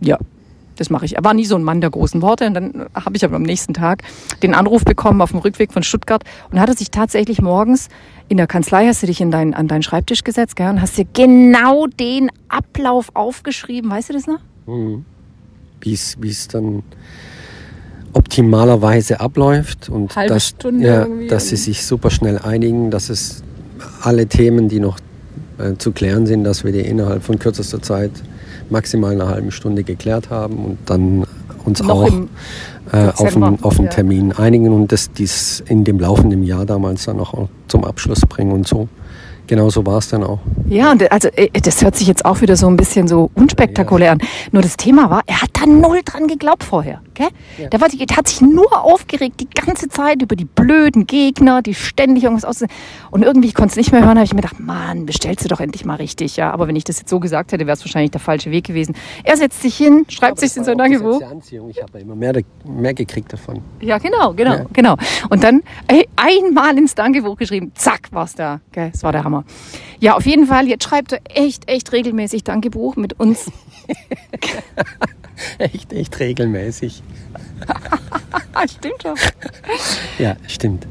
[0.00, 0.18] ja,
[0.76, 1.16] das mache ich.
[1.16, 2.46] Er war nie so ein Mann der großen Worte.
[2.46, 4.02] Und dann habe ich aber am nächsten Tag
[4.42, 6.22] den Anruf bekommen auf dem Rückweg von Stuttgart.
[6.50, 7.88] Und hat er sich tatsächlich morgens
[8.28, 10.98] in der Kanzlei, hast du dich in dein, an deinen Schreibtisch gesetzt, gell, und hast
[10.98, 13.90] dir genau den Ablauf aufgeschrieben.
[13.90, 14.40] Weißt du das noch?
[15.80, 16.82] Wie es wie es dann
[18.12, 23.44] optimalerweise abläuft und Halbe dass, Stunde ja, dass sie sich super schnell einigen, dass es
[24.00, 24.98] alle Themen, die noch
[25.58, 28.10] äh, zu klären sind, dass wir die innerhalb von kürzester Zeit
[28.70, 31.24] maximal einer halben Stunde geklärt haben und dann
[31.64, 32.12] uns Noch auch
[32.92, 33.92] äh, auf, einen, auf einen ja.
[33.92, 38.52] Termin einigen und das dies in dem laufenden Jahr damals dann auch zum Abschluss bringen
[38.52, 38.88] und so.
[39.48, 40.40] Genau so war es dann auch.
[40.68, 44.12] Ja, und also äh, das hört sich jetzt auch wieder so ein bisschen so unspektakulär
[44.12, 44.18] an.
[44.50, 47.00] Nur das Thema war, er hat da null dran geglaubt vorher.
[47.16, 47.28] Gell?
[47.72, 51.74] Der, war, der hat sich nur aufgeregt die ganze Zeit über die blöden Gegner, die
[51.74, 52.62] ständig irgendwas aus.
[53.10, 55.48] Und irgendwie, ich konnte es nicht mehr hören, habe ich mir gedacht, Mann, bestellst du
[55.48, 56.36] doch endlich mal richtig.
[56.36, 58.64] Ja, aber wenn ich das jetzt so gesagt hätte, wäre es wahrscheinlich der falsche Weg
[58.66, 58.94] gewesen.
[59.24, 61.22] Er setzt sich hin, schreibt sich in sein Tagebuch.
[61.70, 62.34] Ich habe immer mehr,
[62.66, 63.62] mehr gekriegt davon.
[63.80, 64.66] Ja, genau, genau, Ja.
[64.74, 64.96] genau.
[65.30, 68.60] Und dann ey, einmal ins Dankebuch geschrieben, zack, war's da.
[68.72, 69.44] Gell, das war der Hammer.
[70.00, 73.50] Ja, auf jeden Fall, jetzt schreibt er echt, echt regelmäßig Dankebuch mit uns.
[75.58, 77.02] Echt, echt regelmäßig.
[78.78, 79.14] Stimmt schon.
[80.18, 80.86] Ja, stimmt.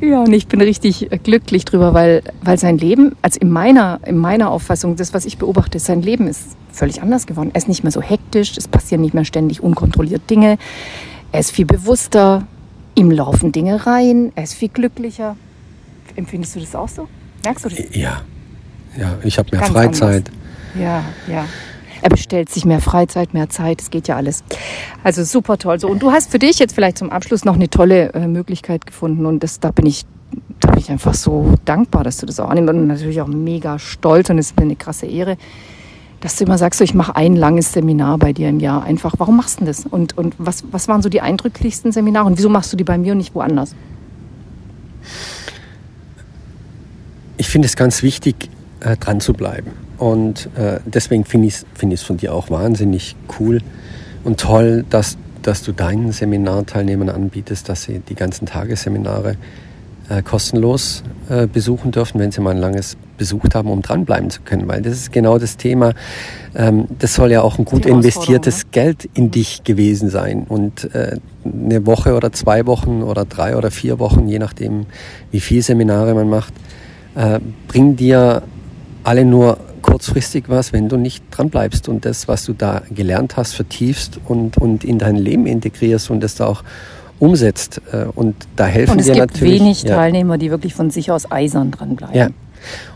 [0.00, 4.16] Ja, und ich bin richtig glücklich drüber, weil, weil sein Leben, also in meiner, in
[4.16, 7.50] meiner Auffassung, das, was ich beobachte, sein Leben ist völlig anders geworden.
[7.52, 10.58] Er ist nicht mehr so hektisch, es passieren nicht mehr ständig unkontrolliert Dinge.
[11.32, 12.46] Er ist viel bewusster,
[12.94, 15.36] ihm laufen Dinge rein, er ist viel glücklicher.
[16.14, 17.08] Empfindest du das auch so?
[17.42, 17.78] Merkst du das?
[17.92, 18.22] Ja,
[18.96, 20.30] ja ich habe mehr Ganz Freizeit.
[20.78, 21.44] Ja, ja.
[22.02, 24.44] Er bestellt sich mehr Freizeit, mehr Zeit, es geht ja alles.
[25.02, 25.80] Also super toll.
[25.80, 28.86] So, und du hast für dich jetzt vielleicht zum Abschluss noch eine tolle äh, Möglichkeit
[28.86, 30.04] gefunden und das, da bin ich,
[30.60, 33.78] da bin ich einfach so dankbar, dass du das auch annimmst und natürlich auch mega
[33.78, 35.36] stolz und es ist mir eine krasse Ehre,
[36.20, 38.82] dass du immer sagst, so, ich mache ein langes Seminar bei dir im Jahr.
[38.82, 39.86] Einfach, warum machst du das?
[39.86, 42.98] Und, und was, was waren so die eindrücklichsten Seminare und wieso machst du die bei
[42.98, 43.74] mir und nicht woanders?
[47.36, 49.70] Ich finde es ganz wichtig, äh, dran zu bleiben.
[49.98, 53.60] Und äh, deswegen finde ich es find ich's von dir auch wahnsinnig cool
[54.24, 59.36] und toll, dass, dass du deinen Seminarteilnehmern anbietest, dass sie die ganzen Tagesseminare
[60.08, 64.42] äh, kostenlos äh, besuchen dürfen, wenn sie mal ein langes besucht haben, um dranbleiben zu
[64.42, 64.68] können.
[64.68, 65.92] Weil das ist genau das Thema.
[66.54, 70.44] Ähm, das soll ja auch ein gut investiertes Geld in dich gewesen sein.
[70.48, 74.86] Und äh, eine Woche oder zwei Wochen oder drei oder vier Wochen, je nachdem,
[75.30, 76.54] wie viele Seminare man macht,
[77.14, 78.42] äh, bringen dir
[79.08, 83.38] alle nur kurzfristig was, wenn du nicht dran bleibst und das, was du da gelernt
[83.38, 86.62] hast, vertiefst und, und in dein Leben integrierst und das da auch
[87.18, 87.80] umsetzt.
[87.90, 89.60] Äh, Und da helfen Und es dir gibt natürlich.
[89.60, 92.14] wenig ja, Teilnehmer, die wirklich von sich aus eisern dranbleiben.
[92.14, 92.28] ja.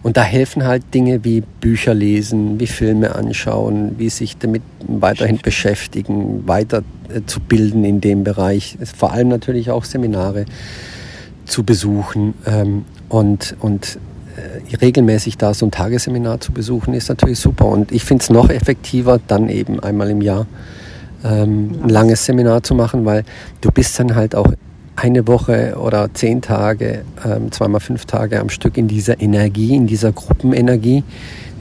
[0.02, 5.38] Und da helfen halt Dinge wie Bücher lesen, wie Filme anschauen, wie sich damit weiterhin
[5.38, 8.76] beschäftigen, weiter äh, zu bilden in dem Bereich.
[8.96, 10.44] Vor allem natürlich auch Seminare
[11.46, 13.98] zu besuchen ähm, und, und
[14.80, 17.66] regelmäßig da so ein Tagesseminar zu besuchen, ist natürlich super.
[17.66, 20.46] Und ich finde es noch effektiver, dann eben einmal im Jahr
[21.24, 23.24] ähm, ein langes Seminar zu machen, weil
[23.60, 24.52] du bist dann halt auch
[24.96, 29.86] eine Woche oder zehn Tage, ähm, zweimal fünf Tage am Stück in dieser Energie, in
[29.86, 31.02] dieser Gruppenenergie,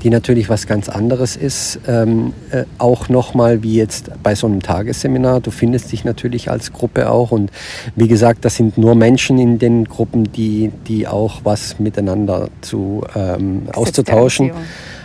[0.03, 1.79] die natürlich was ganz anderes ist.
[1.87, 5.41] Ähm, äh, auch nochmal wie jetzt bei so einem Tagesseminar.
[5.41, 7.31] Du findest dich natürlich als Gruppe auch.
[7.31, 7.51] Und
[7.95, 13.03] wie gesagt, das sind nur Menschen in den Gruppen, die, die auch was miteinander zu
[13.15, 14.51] ähm, auszutauschen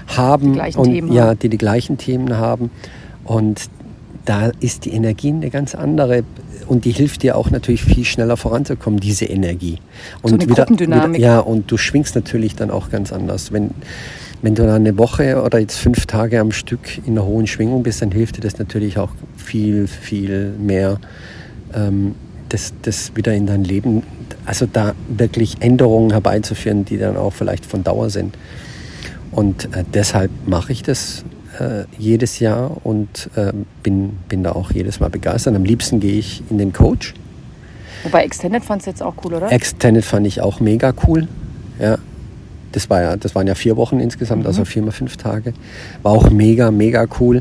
[0.06, 0.54] haben.
[0.54, 2.70] Die und Themen ja, die die gleichen Themen haben.
[3.24, 3.68] Und
[4.24, 6.24] da ist die Energie eine ganz andere
[6.66, 9.78] und die hilft dir auch natürlich viel schneller voranzukommen, diese Energie.
[10.22, 11.20] Und eine Gruppendynamik.
[11.20, 13.52] ja, und du schwingst natürlich dann auch ganz anders.
[13.52, 13.70] Wenn,
[14.42, 17.82] wenn du dann eine Woche oder jetzt fünf Tage am Stück in einer hohen Schwingung
[17.82, 20.98] bist, dann hilft dir das natürlich auch viel, viel mehr,
[21.74, 22.14] ähm,
[22.48, 24.02] das, das wieder in dein Leben,
[24.44, 28.36] also da wirklich Änderungen herbeizuführen, die dann auch vielleicht von Dauer sind.
[29.32, 31.24] Und äh, deshalb mache ich das
[31.58, 35.54] äh, jedes Jahr und äh, bin, bin da auch jedes Mal begeistert.
[35.54, 37.14] Am liebsten gehe ich in den Coach.
[38.04, 39.50] Wobei Extended fandst du jetzt auch cool, oder?
[39.50, 41.26] Extended fand ich auch mega cool.
[41.80, 41.98] Ja.
[42.76, 45.54] Das, war ja, das waren ja vier Wochen insgesamt, also vier mal fünf Tage.
[46.02, 47.40] War auch mega, mega cool.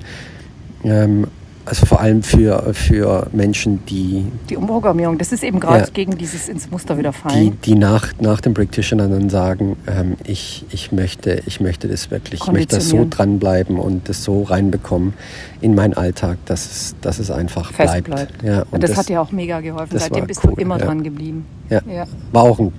[0.85, 1.27] Ähm,
[1.65, 5.89] also vor allem für, für Menschen, die, die Umprogrammierung, das ist eben gerade Ja.
[5.91, 7.57] gegen dieses ins Muster wieder die, fallen.
[7.65, 12.41] die nach, nach dem Practitioner dann sagen, ähm, ich, ich, möchte, ich möchte das wirklich,
[12.41, 15.13] ich möchte das so dranbleiben und das so reinbekommen
[15.61, 18.07] in meinen Alltag, dass es, dass es einfach Fest bleibt.
[18.07, 18.43] bleibt.
[18.43, 19.93] Ja, Und das, hat dir auch mega geholfen.
[19.93, 20.85] das Seitdem bist cool, du immer ja.
[20.85, 21.45] dran geblieben.
[21.69, 21.81] Ja.
[21.91, 22.05] Ja.
[22.31, 22.71] War auch ein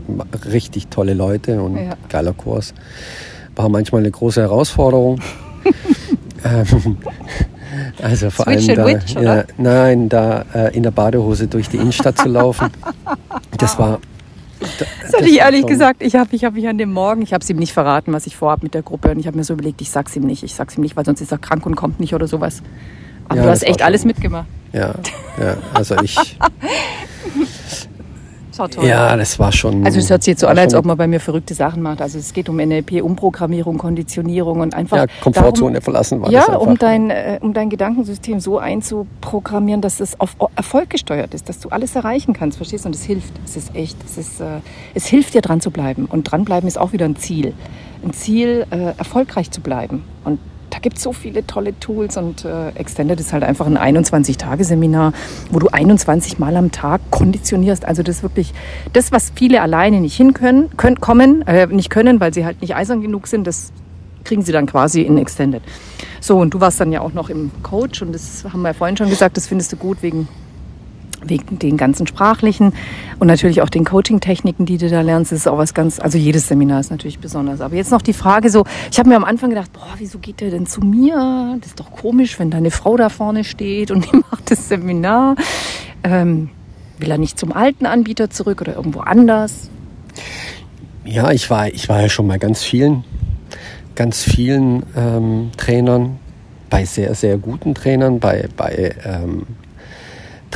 [0.51, 1.79] richtig tolle Leute und
[2.09, 2.73] geiler Kurs.
[3.57, 5.21] War manchmal eine große Herausforderung.
[6.45, 6.99] ähm,
[8.03, 11.77] also vor Switch allem da, Witch, ja, nein, da äh, in der Badehose durch die
[11.77, 12.69] Innenstadt zu laufen.
[13.59, 14.01] Das war.
[14.59, 17.43] Das hatte ich ehrlich gesagt, ich habe ich hab mich an dem Morgen, ich habe
[17.43, 19.11] es ihm nicht verraten, was ich vorhabe mit der Gruppe.
[19.11, 21.05] Und ich habe mir so überlegt, ich sag's ihm nicht, ich sag's ihm nicht, weil
[21.05, 22.63] sonst ist er krank und kommt nicht oder sowas.
[23.29, 24.47] Aber Ja, du hast echt alles mitgemacht.
[24.73, 24.95] Ja,
[25.39, 26.17] ja, also ich.
[28.57, 28.87] Schau toll.
[28.87, 29.85] Ja, das war schon.
[29.85, 31.83] Also es hört sich jetzt so war an, als ob man bei mir verrückte Sachen
[31.83, 32.01] macht.
[32.01, 36.57] Also es geht um NLP, Umprogrammierung, Konditionierung und einfach Ja, darum, Komfortzone verlassen war ja,
[36.57, 41.61] um dein, äh, um dein Gedankensystem so einzuprogrammieren, dass es auf Erfolg gesteuert ist, dass
[41.61, 42.89] du alles erreichen kannst, verstehst du?
[42.89, 43.35] Und es hilft.
[43.45, 44.61] Es ist echt, es ist, äh,
[44.95, 46.07] es hilft dir dran zu bleiben.
[46.07, 47.53] Und dranbleiben ist auch wieder ein Ziel.
[48.05, 50.05] Ein Ziel, äh, erfolgreich zu bleiben.
[50.25, 50.39] Und
[50.71, 55.13] da gibt es so viele tolle Tools und äh, Extended ist halt einfach ein 21-Tage-Seminar,
[55.51, 57.85] wo du 21 Mal am Tag konditionierst.
[57.85, 58.53] Also das ist wirklich
[58.93, 62.75] das, was viele alleine nicht hinkönnen, können, kommen, äh, nicht können, weil sie halt nicht
[62.75, 63.73] eisern genug sind, das
[64.25, 65.63] kriegen sie dann quasi in Extended.
[66.21, 68.75] So, und du warst dann ja auch noch im Coach und das haben wir ja
[68.75, 70.29] vorhin schon gesagt, das findest du gut wegen,
[71.29, 72.73] wegen den ganzen sprachlichen
[73.19, 75.33] und natürlich auch den Coaching-Techniken, die du da lernst.
[75.33, 77.61] Ist auch was ganz, also jedes Seminar ist natürlich besonders.
[77.61, 80.41] Aber jetzt noch die Frage so, ich habe mir am Anfang gedacht, boah, wieso geht
[80.41, 81.57] der denn zu mir?
[81.61, 85.37] Das ist doch komisch, wenn deine Frau da vorne steht und die macht das Seminar.
[86.03, 86.51] Ähm,
[86.99, 89.71] will er nicht zum alten Anbieter zurück oder irgendwo anders?
[91.05, 93.05] Ja, ich war, ich war ja schon bei ganz vielen,
[93.95, 96.19] ganz vielen ähm, Trainern,
[96.69, 99.47] bei sehr, sehr guten Trainern, bei, bei ähm,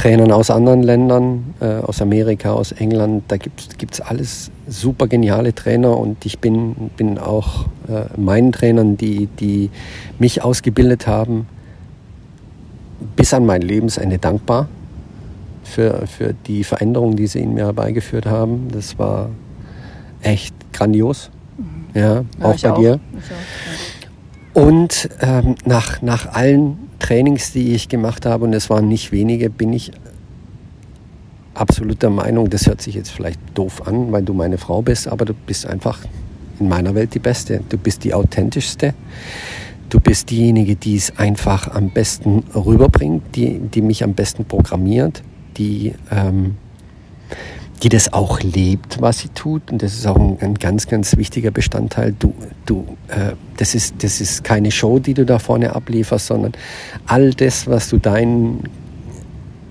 [0.00, 3.24] Trainern aus anderen Ländern, äh, aus Amerika, aus England.
[3.28, 8.96] Da gibt es alles super geniale Trainer und ich bin, bin auch äh, meinen Trainern,
[8.96, 9.68] die, die
[10.18, 11.46] mich ausgebildet haben,
[13.14, 14.68] bis an mein Lebensende dankbar
[15.64, 18.68] für, für die Veränderungen, die sie in mir herbeigeführt haben.
[18.72, 19.28] Das war
[20.22, 21.30] echt grandios.
[21.92, 23.00] Ja, auch ich bei dir.
[23.18, 24.62] Ich auch, ja.
[24.62, 29.50] Und ähm, nach, nach allen Trainings, die ich gemacht habe, und es waren nicht wenige,
[29.50, 29.90] bin ich
[31.54, 35.08] absolut der Meinung, das hört sich jetzt vielleicht doof an, weil du meine Frau bist,
[35.08, 35.98] aber du bist einfach
[36.60, 37.62] in meiner Welt die Beste.
[37.68, 38.94] Du bist die authentischste.
[39.88, 45.22] Du bist diejenige, die es einfach am besten rüberbringt, die, die mich am besten programmiert,
[45.56, 46.56] die, ähm,
[47.82, 49.70] die das auch lebt, was sie tut.
[49.70, 52.14] Und das ist auch ein, ein ganz, ganz wichtiger Bestandteil.
[52.18, 52.34] Du,
[52.66, 56.52] du, äh, das, ist, das ist keine Show, die du da vorne ablieferst, sondern
[57.06, 58.64] all das, was du deinen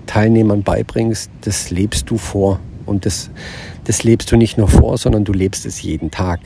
[0.06, 2.58] Teilnehmern beibringst, das lebst du vor.
[2.84, 3.30] Und das,
[3.84, 6.40] das lebst du nicht nur vor, sondern du lebst es jeden Tag.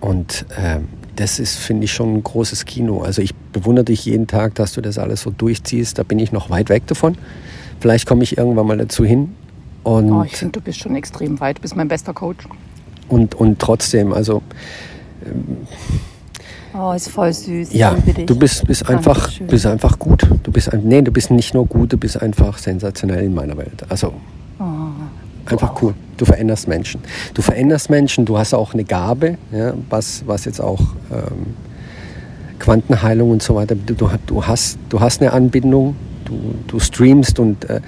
[0.00, 0.80] Und äh,
[1.16, 3.02] das ist, finde ich, schon ein großes Kino.
[3.02, 5.98] Also ich bewundere dich jeden Tag, dass du das alles so durchziehst.
[5.98, 7.18] Da bin ich noch weit weg davon.
[7.80, 9.34] Vielleicht komme ich irgendwann mal dazu hin.
[9.86, 11.58] Und, Oh, ich finde, du bist schon extrem weit.
[11.58, 12.44] Du bist mein bester Coach.
[13.08, 14.42] und, und trotzdem, also
[16.74, 17.70] Oh, ist voll süß.
[17.70, 17.94] Ich ja,
[18.26, 19.46] du bist, bist, einfach, Dankeschön.
[19.46, 20.26] bist einfach gut.
[20.42, 23.56] Du bist ein, nee, du bist nicht nur gut, du bist einfach sensationell in meiner
[23.56, 23.84] Welt.
[23.88, 24.12] Also
[24.58, 24.64] Oh,
[25.46, 25.94] einfach cool.
[26.16, 27.00] Du veränderst Menschen.
[27.34, 30.80] Du veränderst Menschen, du hast auch eine Gabe, ja, was, was jetzt auch
[31.12, 31.54] ähm,
[32.58, 33.74] Quantenheilung und so weiter.
[33.76, 37.80] Du, du, du, hast, du hast eine Anbindung, du, du streamst und äh,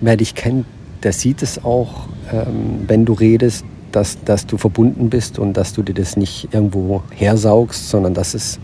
[0.00, 0.66] wer dich kennt,
[1.04, 5.72] der sieht es auch, ähm, wenn du redest, dass, dass du verbunden bist und dass
[5.72, 8.58] du dir das nicht irgendwo hersaugst, sondern dass es,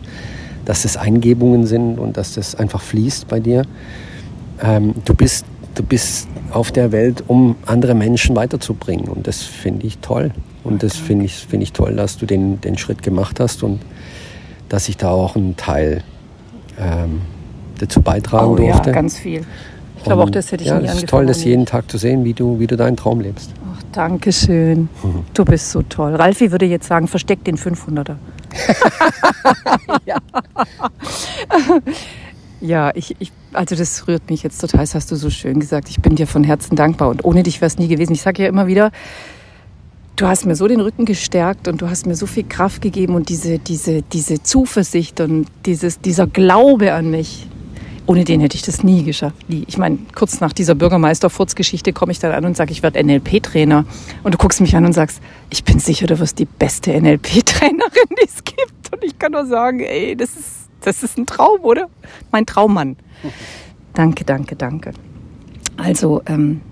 [0.64, 3.62] dass es Eingebungen sind und dass das einfach fließt bei dir.
[4.62, 9.86] Ähm, du, bist, du bist auf der Welt, um andere Menschen weiterzubringen und das finde
[9.86, 10.32] ich toll.
[10.64, 13.80] Und das finde ich, find ich toll, dass du den, den Schritt gemacht hast und
[14.68, 16.02] dass ich da auch einen Teil
[16.78, 17.22] ähm,
[17.78, 18.90] dazu beitragen oh, durfte.
[18.90, 19.44] Ja, ganz viel.
[20.00, 21.04] Ich glaube auch, das hätte ich ja, nie Es angefangen.
[21.04, 23.50] ist toll, das jeden Tag zu sehen, wie du, wie du deinen Traum lebst.
[23.72, 24.88] Ach, danke schön.
[25.02, 25.24] Mhm.
[25.34, 26.14] Du bist so toll.
[26.14, 28.16] Ralfi würde jetzt sagen, versteck den 500er.
[30.06, 30.16] Ja.
[32.60, 35.88] Ja, ich, ich, also das rührt mich jetzt total, das hast du so schön gesagt.
[35.88, 38.12] Ich bin dir von Herzen dankbar und ohne dich wäre es nie gewesen.
[38.12, 38.90] Ich sage ja immer wieder,
[40.16, 43.14] du hast mir so den Rücken gestärkt und du hast mir so viel Kraft gegeben
[43.14, 47.46] und diese, diese, diese Zuversicht und dieses, dieser Glaube an mich.
[48.10, 49.48] Ohne den hätte ich das nie geschafft.
[49.48, 49.62] Nie.
[49.68, 53.84] Ich meine, kurz nach dieser Bürgermeister-Furz-Geschichte komme ich dann an und sage, ich werde NLP-Trainer.
[54.24, 58.08] Und du guckst mich an und sagst, ich bin sicher, du wirst die beste NLP-Trainerin,
[58.20, 58.92] die es gibt.
[58.92, 61.88] Und ich kann nur sagen, ey, das ist, das ist ein Traum, oder?
[62.32, 62.96] Mein Traummann.
[63.94, 64.92] Danke, danke, danke.
[65.76, 66.62] Also, ähm,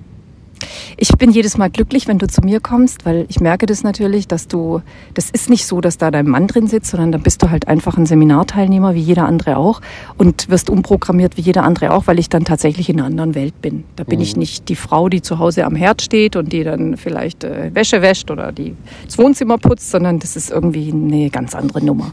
[0.96, 4.28] ich bin jedes Mal glücklich, wenn du zu mir kommst, weil ich merke das natürlich,
[4.28, 4.82] dass du,
[5.14, 7.68] das ist nicht so, dass da dein Mann drin sitzt, sondern da bist du halt
[7.68, 9.80] einfach ein Seminarteilnehmer, wie jeder andere auch,
[10.16, 13.60] und wirst umprogrammiert, wie jeder andere auch, weil ich dann tatsächlich in einer anderen Welt
[13.60, 13.84] bin.
[13.96, 16.96] Da bin ich nicht die Frau, die zu Hause am Herd steht und die dann
[16.96, 18.74] vielleicht äh, Wäsche wäscht oder die
[19.06, 22.12] das Wohnzimmer putzt, sondern das ist irgendwie eine ganz andere Nummer.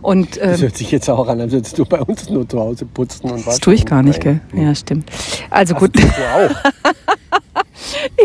[0.00, 2.58] Und ähm, Das hört sich jetzt auch an, als würdest du bei uns nur zu
[2.58, 3.56] Hause putzen und was.
[3.56, 4.40] das tue ich gar nicht, gell?
[4.54, 5.10] Ja, stimmt.
[5.50, 5.96] Also gut.
[5.96, 6.50] Du auch.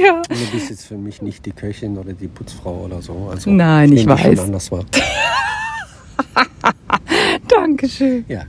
[0.01, 0.21] Ja.
[0.27, 3.29] Du bist jetzt für mich nicht die Köchin oder die Putzfrau oder so.
[3.31, 4.39] Also Nein, ich nehme dich schon weiß.
[4.39, 4.85] anders wahr.
[7.47, 8.25] Dankeschön.
[8.27, 8.43] Ja.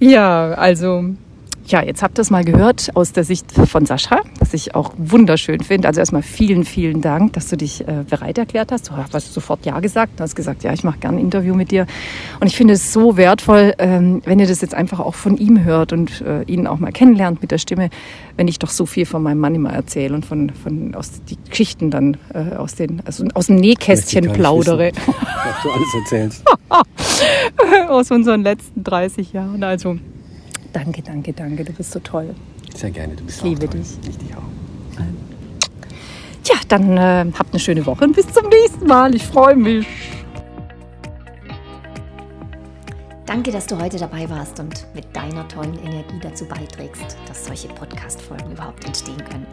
[0.00, 1.04] Ja, also,
[1.66, 4.92] ja, jetzt habt ihr es mal gehört aus der Sicht von Sascha, was ich auch
[4.98, 5.88] wunderschön finde.
[5.88, 8.90] Also erstmal vielen, vielen Dank, dass du dich äh, bereit erklärt hast.
[8.90, 10.18] Du hast sofort Ja gesagt.
[10.18, 11.86] Du hast gesagt, ja, ich mache gerne ein Interview mit dir.
[12.40, 15.64] Und ich finde es so wertvoll, ähm, wenn ihr das jetzt einfach auch von ihm
[15.64, 17.88] hört und äh, ihn auch mal kennenlernt mit der Stimme,
[18.36, 21.38] wenn ich doch so viel von meinem Mann immer erzähle und von, von aus die
[21.48, 24.92] Geschichten dann äh, aus, den, also aus dem Nähkästchen plaudere.
[24.92, 26.44] wissen, Was du alles erzählst.
[27.88, 29.62] aus unseren letzten 30 Jahren.
[29.62, 29.96] Also
[30.74, 31.64] danke, danke, danke.
[31.64, 32.34] Du bist so toll.
[32.76, 33.80] Sehr gerne, du bist Ich liebe auch toll.
[33.80, 34.08] dich.
[34.08, 34.42] Ich dich auch.
[36.46, 39.14] Ja, dann äh, habt eine schöne Woche und bis zum nächsten Mal.
[39.14, 39.86] Ich freue mich.
[43.24, 47.68] Danke, dass du heute dabei warst und mit deiner tollen Energie dazu beiträgst, dass solche
[47.68, 49.46] Podcast-Folgen überhaupt entstehen können.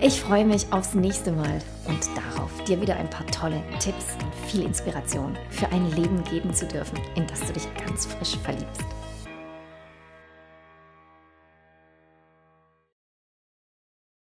[0.00, 4.48] Ich freue mich aufs nächste Mal und darauf, dir wieder ein paar tolle Tipps und
[4.48, 8.84] viel Inspiration für ein Leben geben zu dürfen, in das du dich ganz frisch verliebst.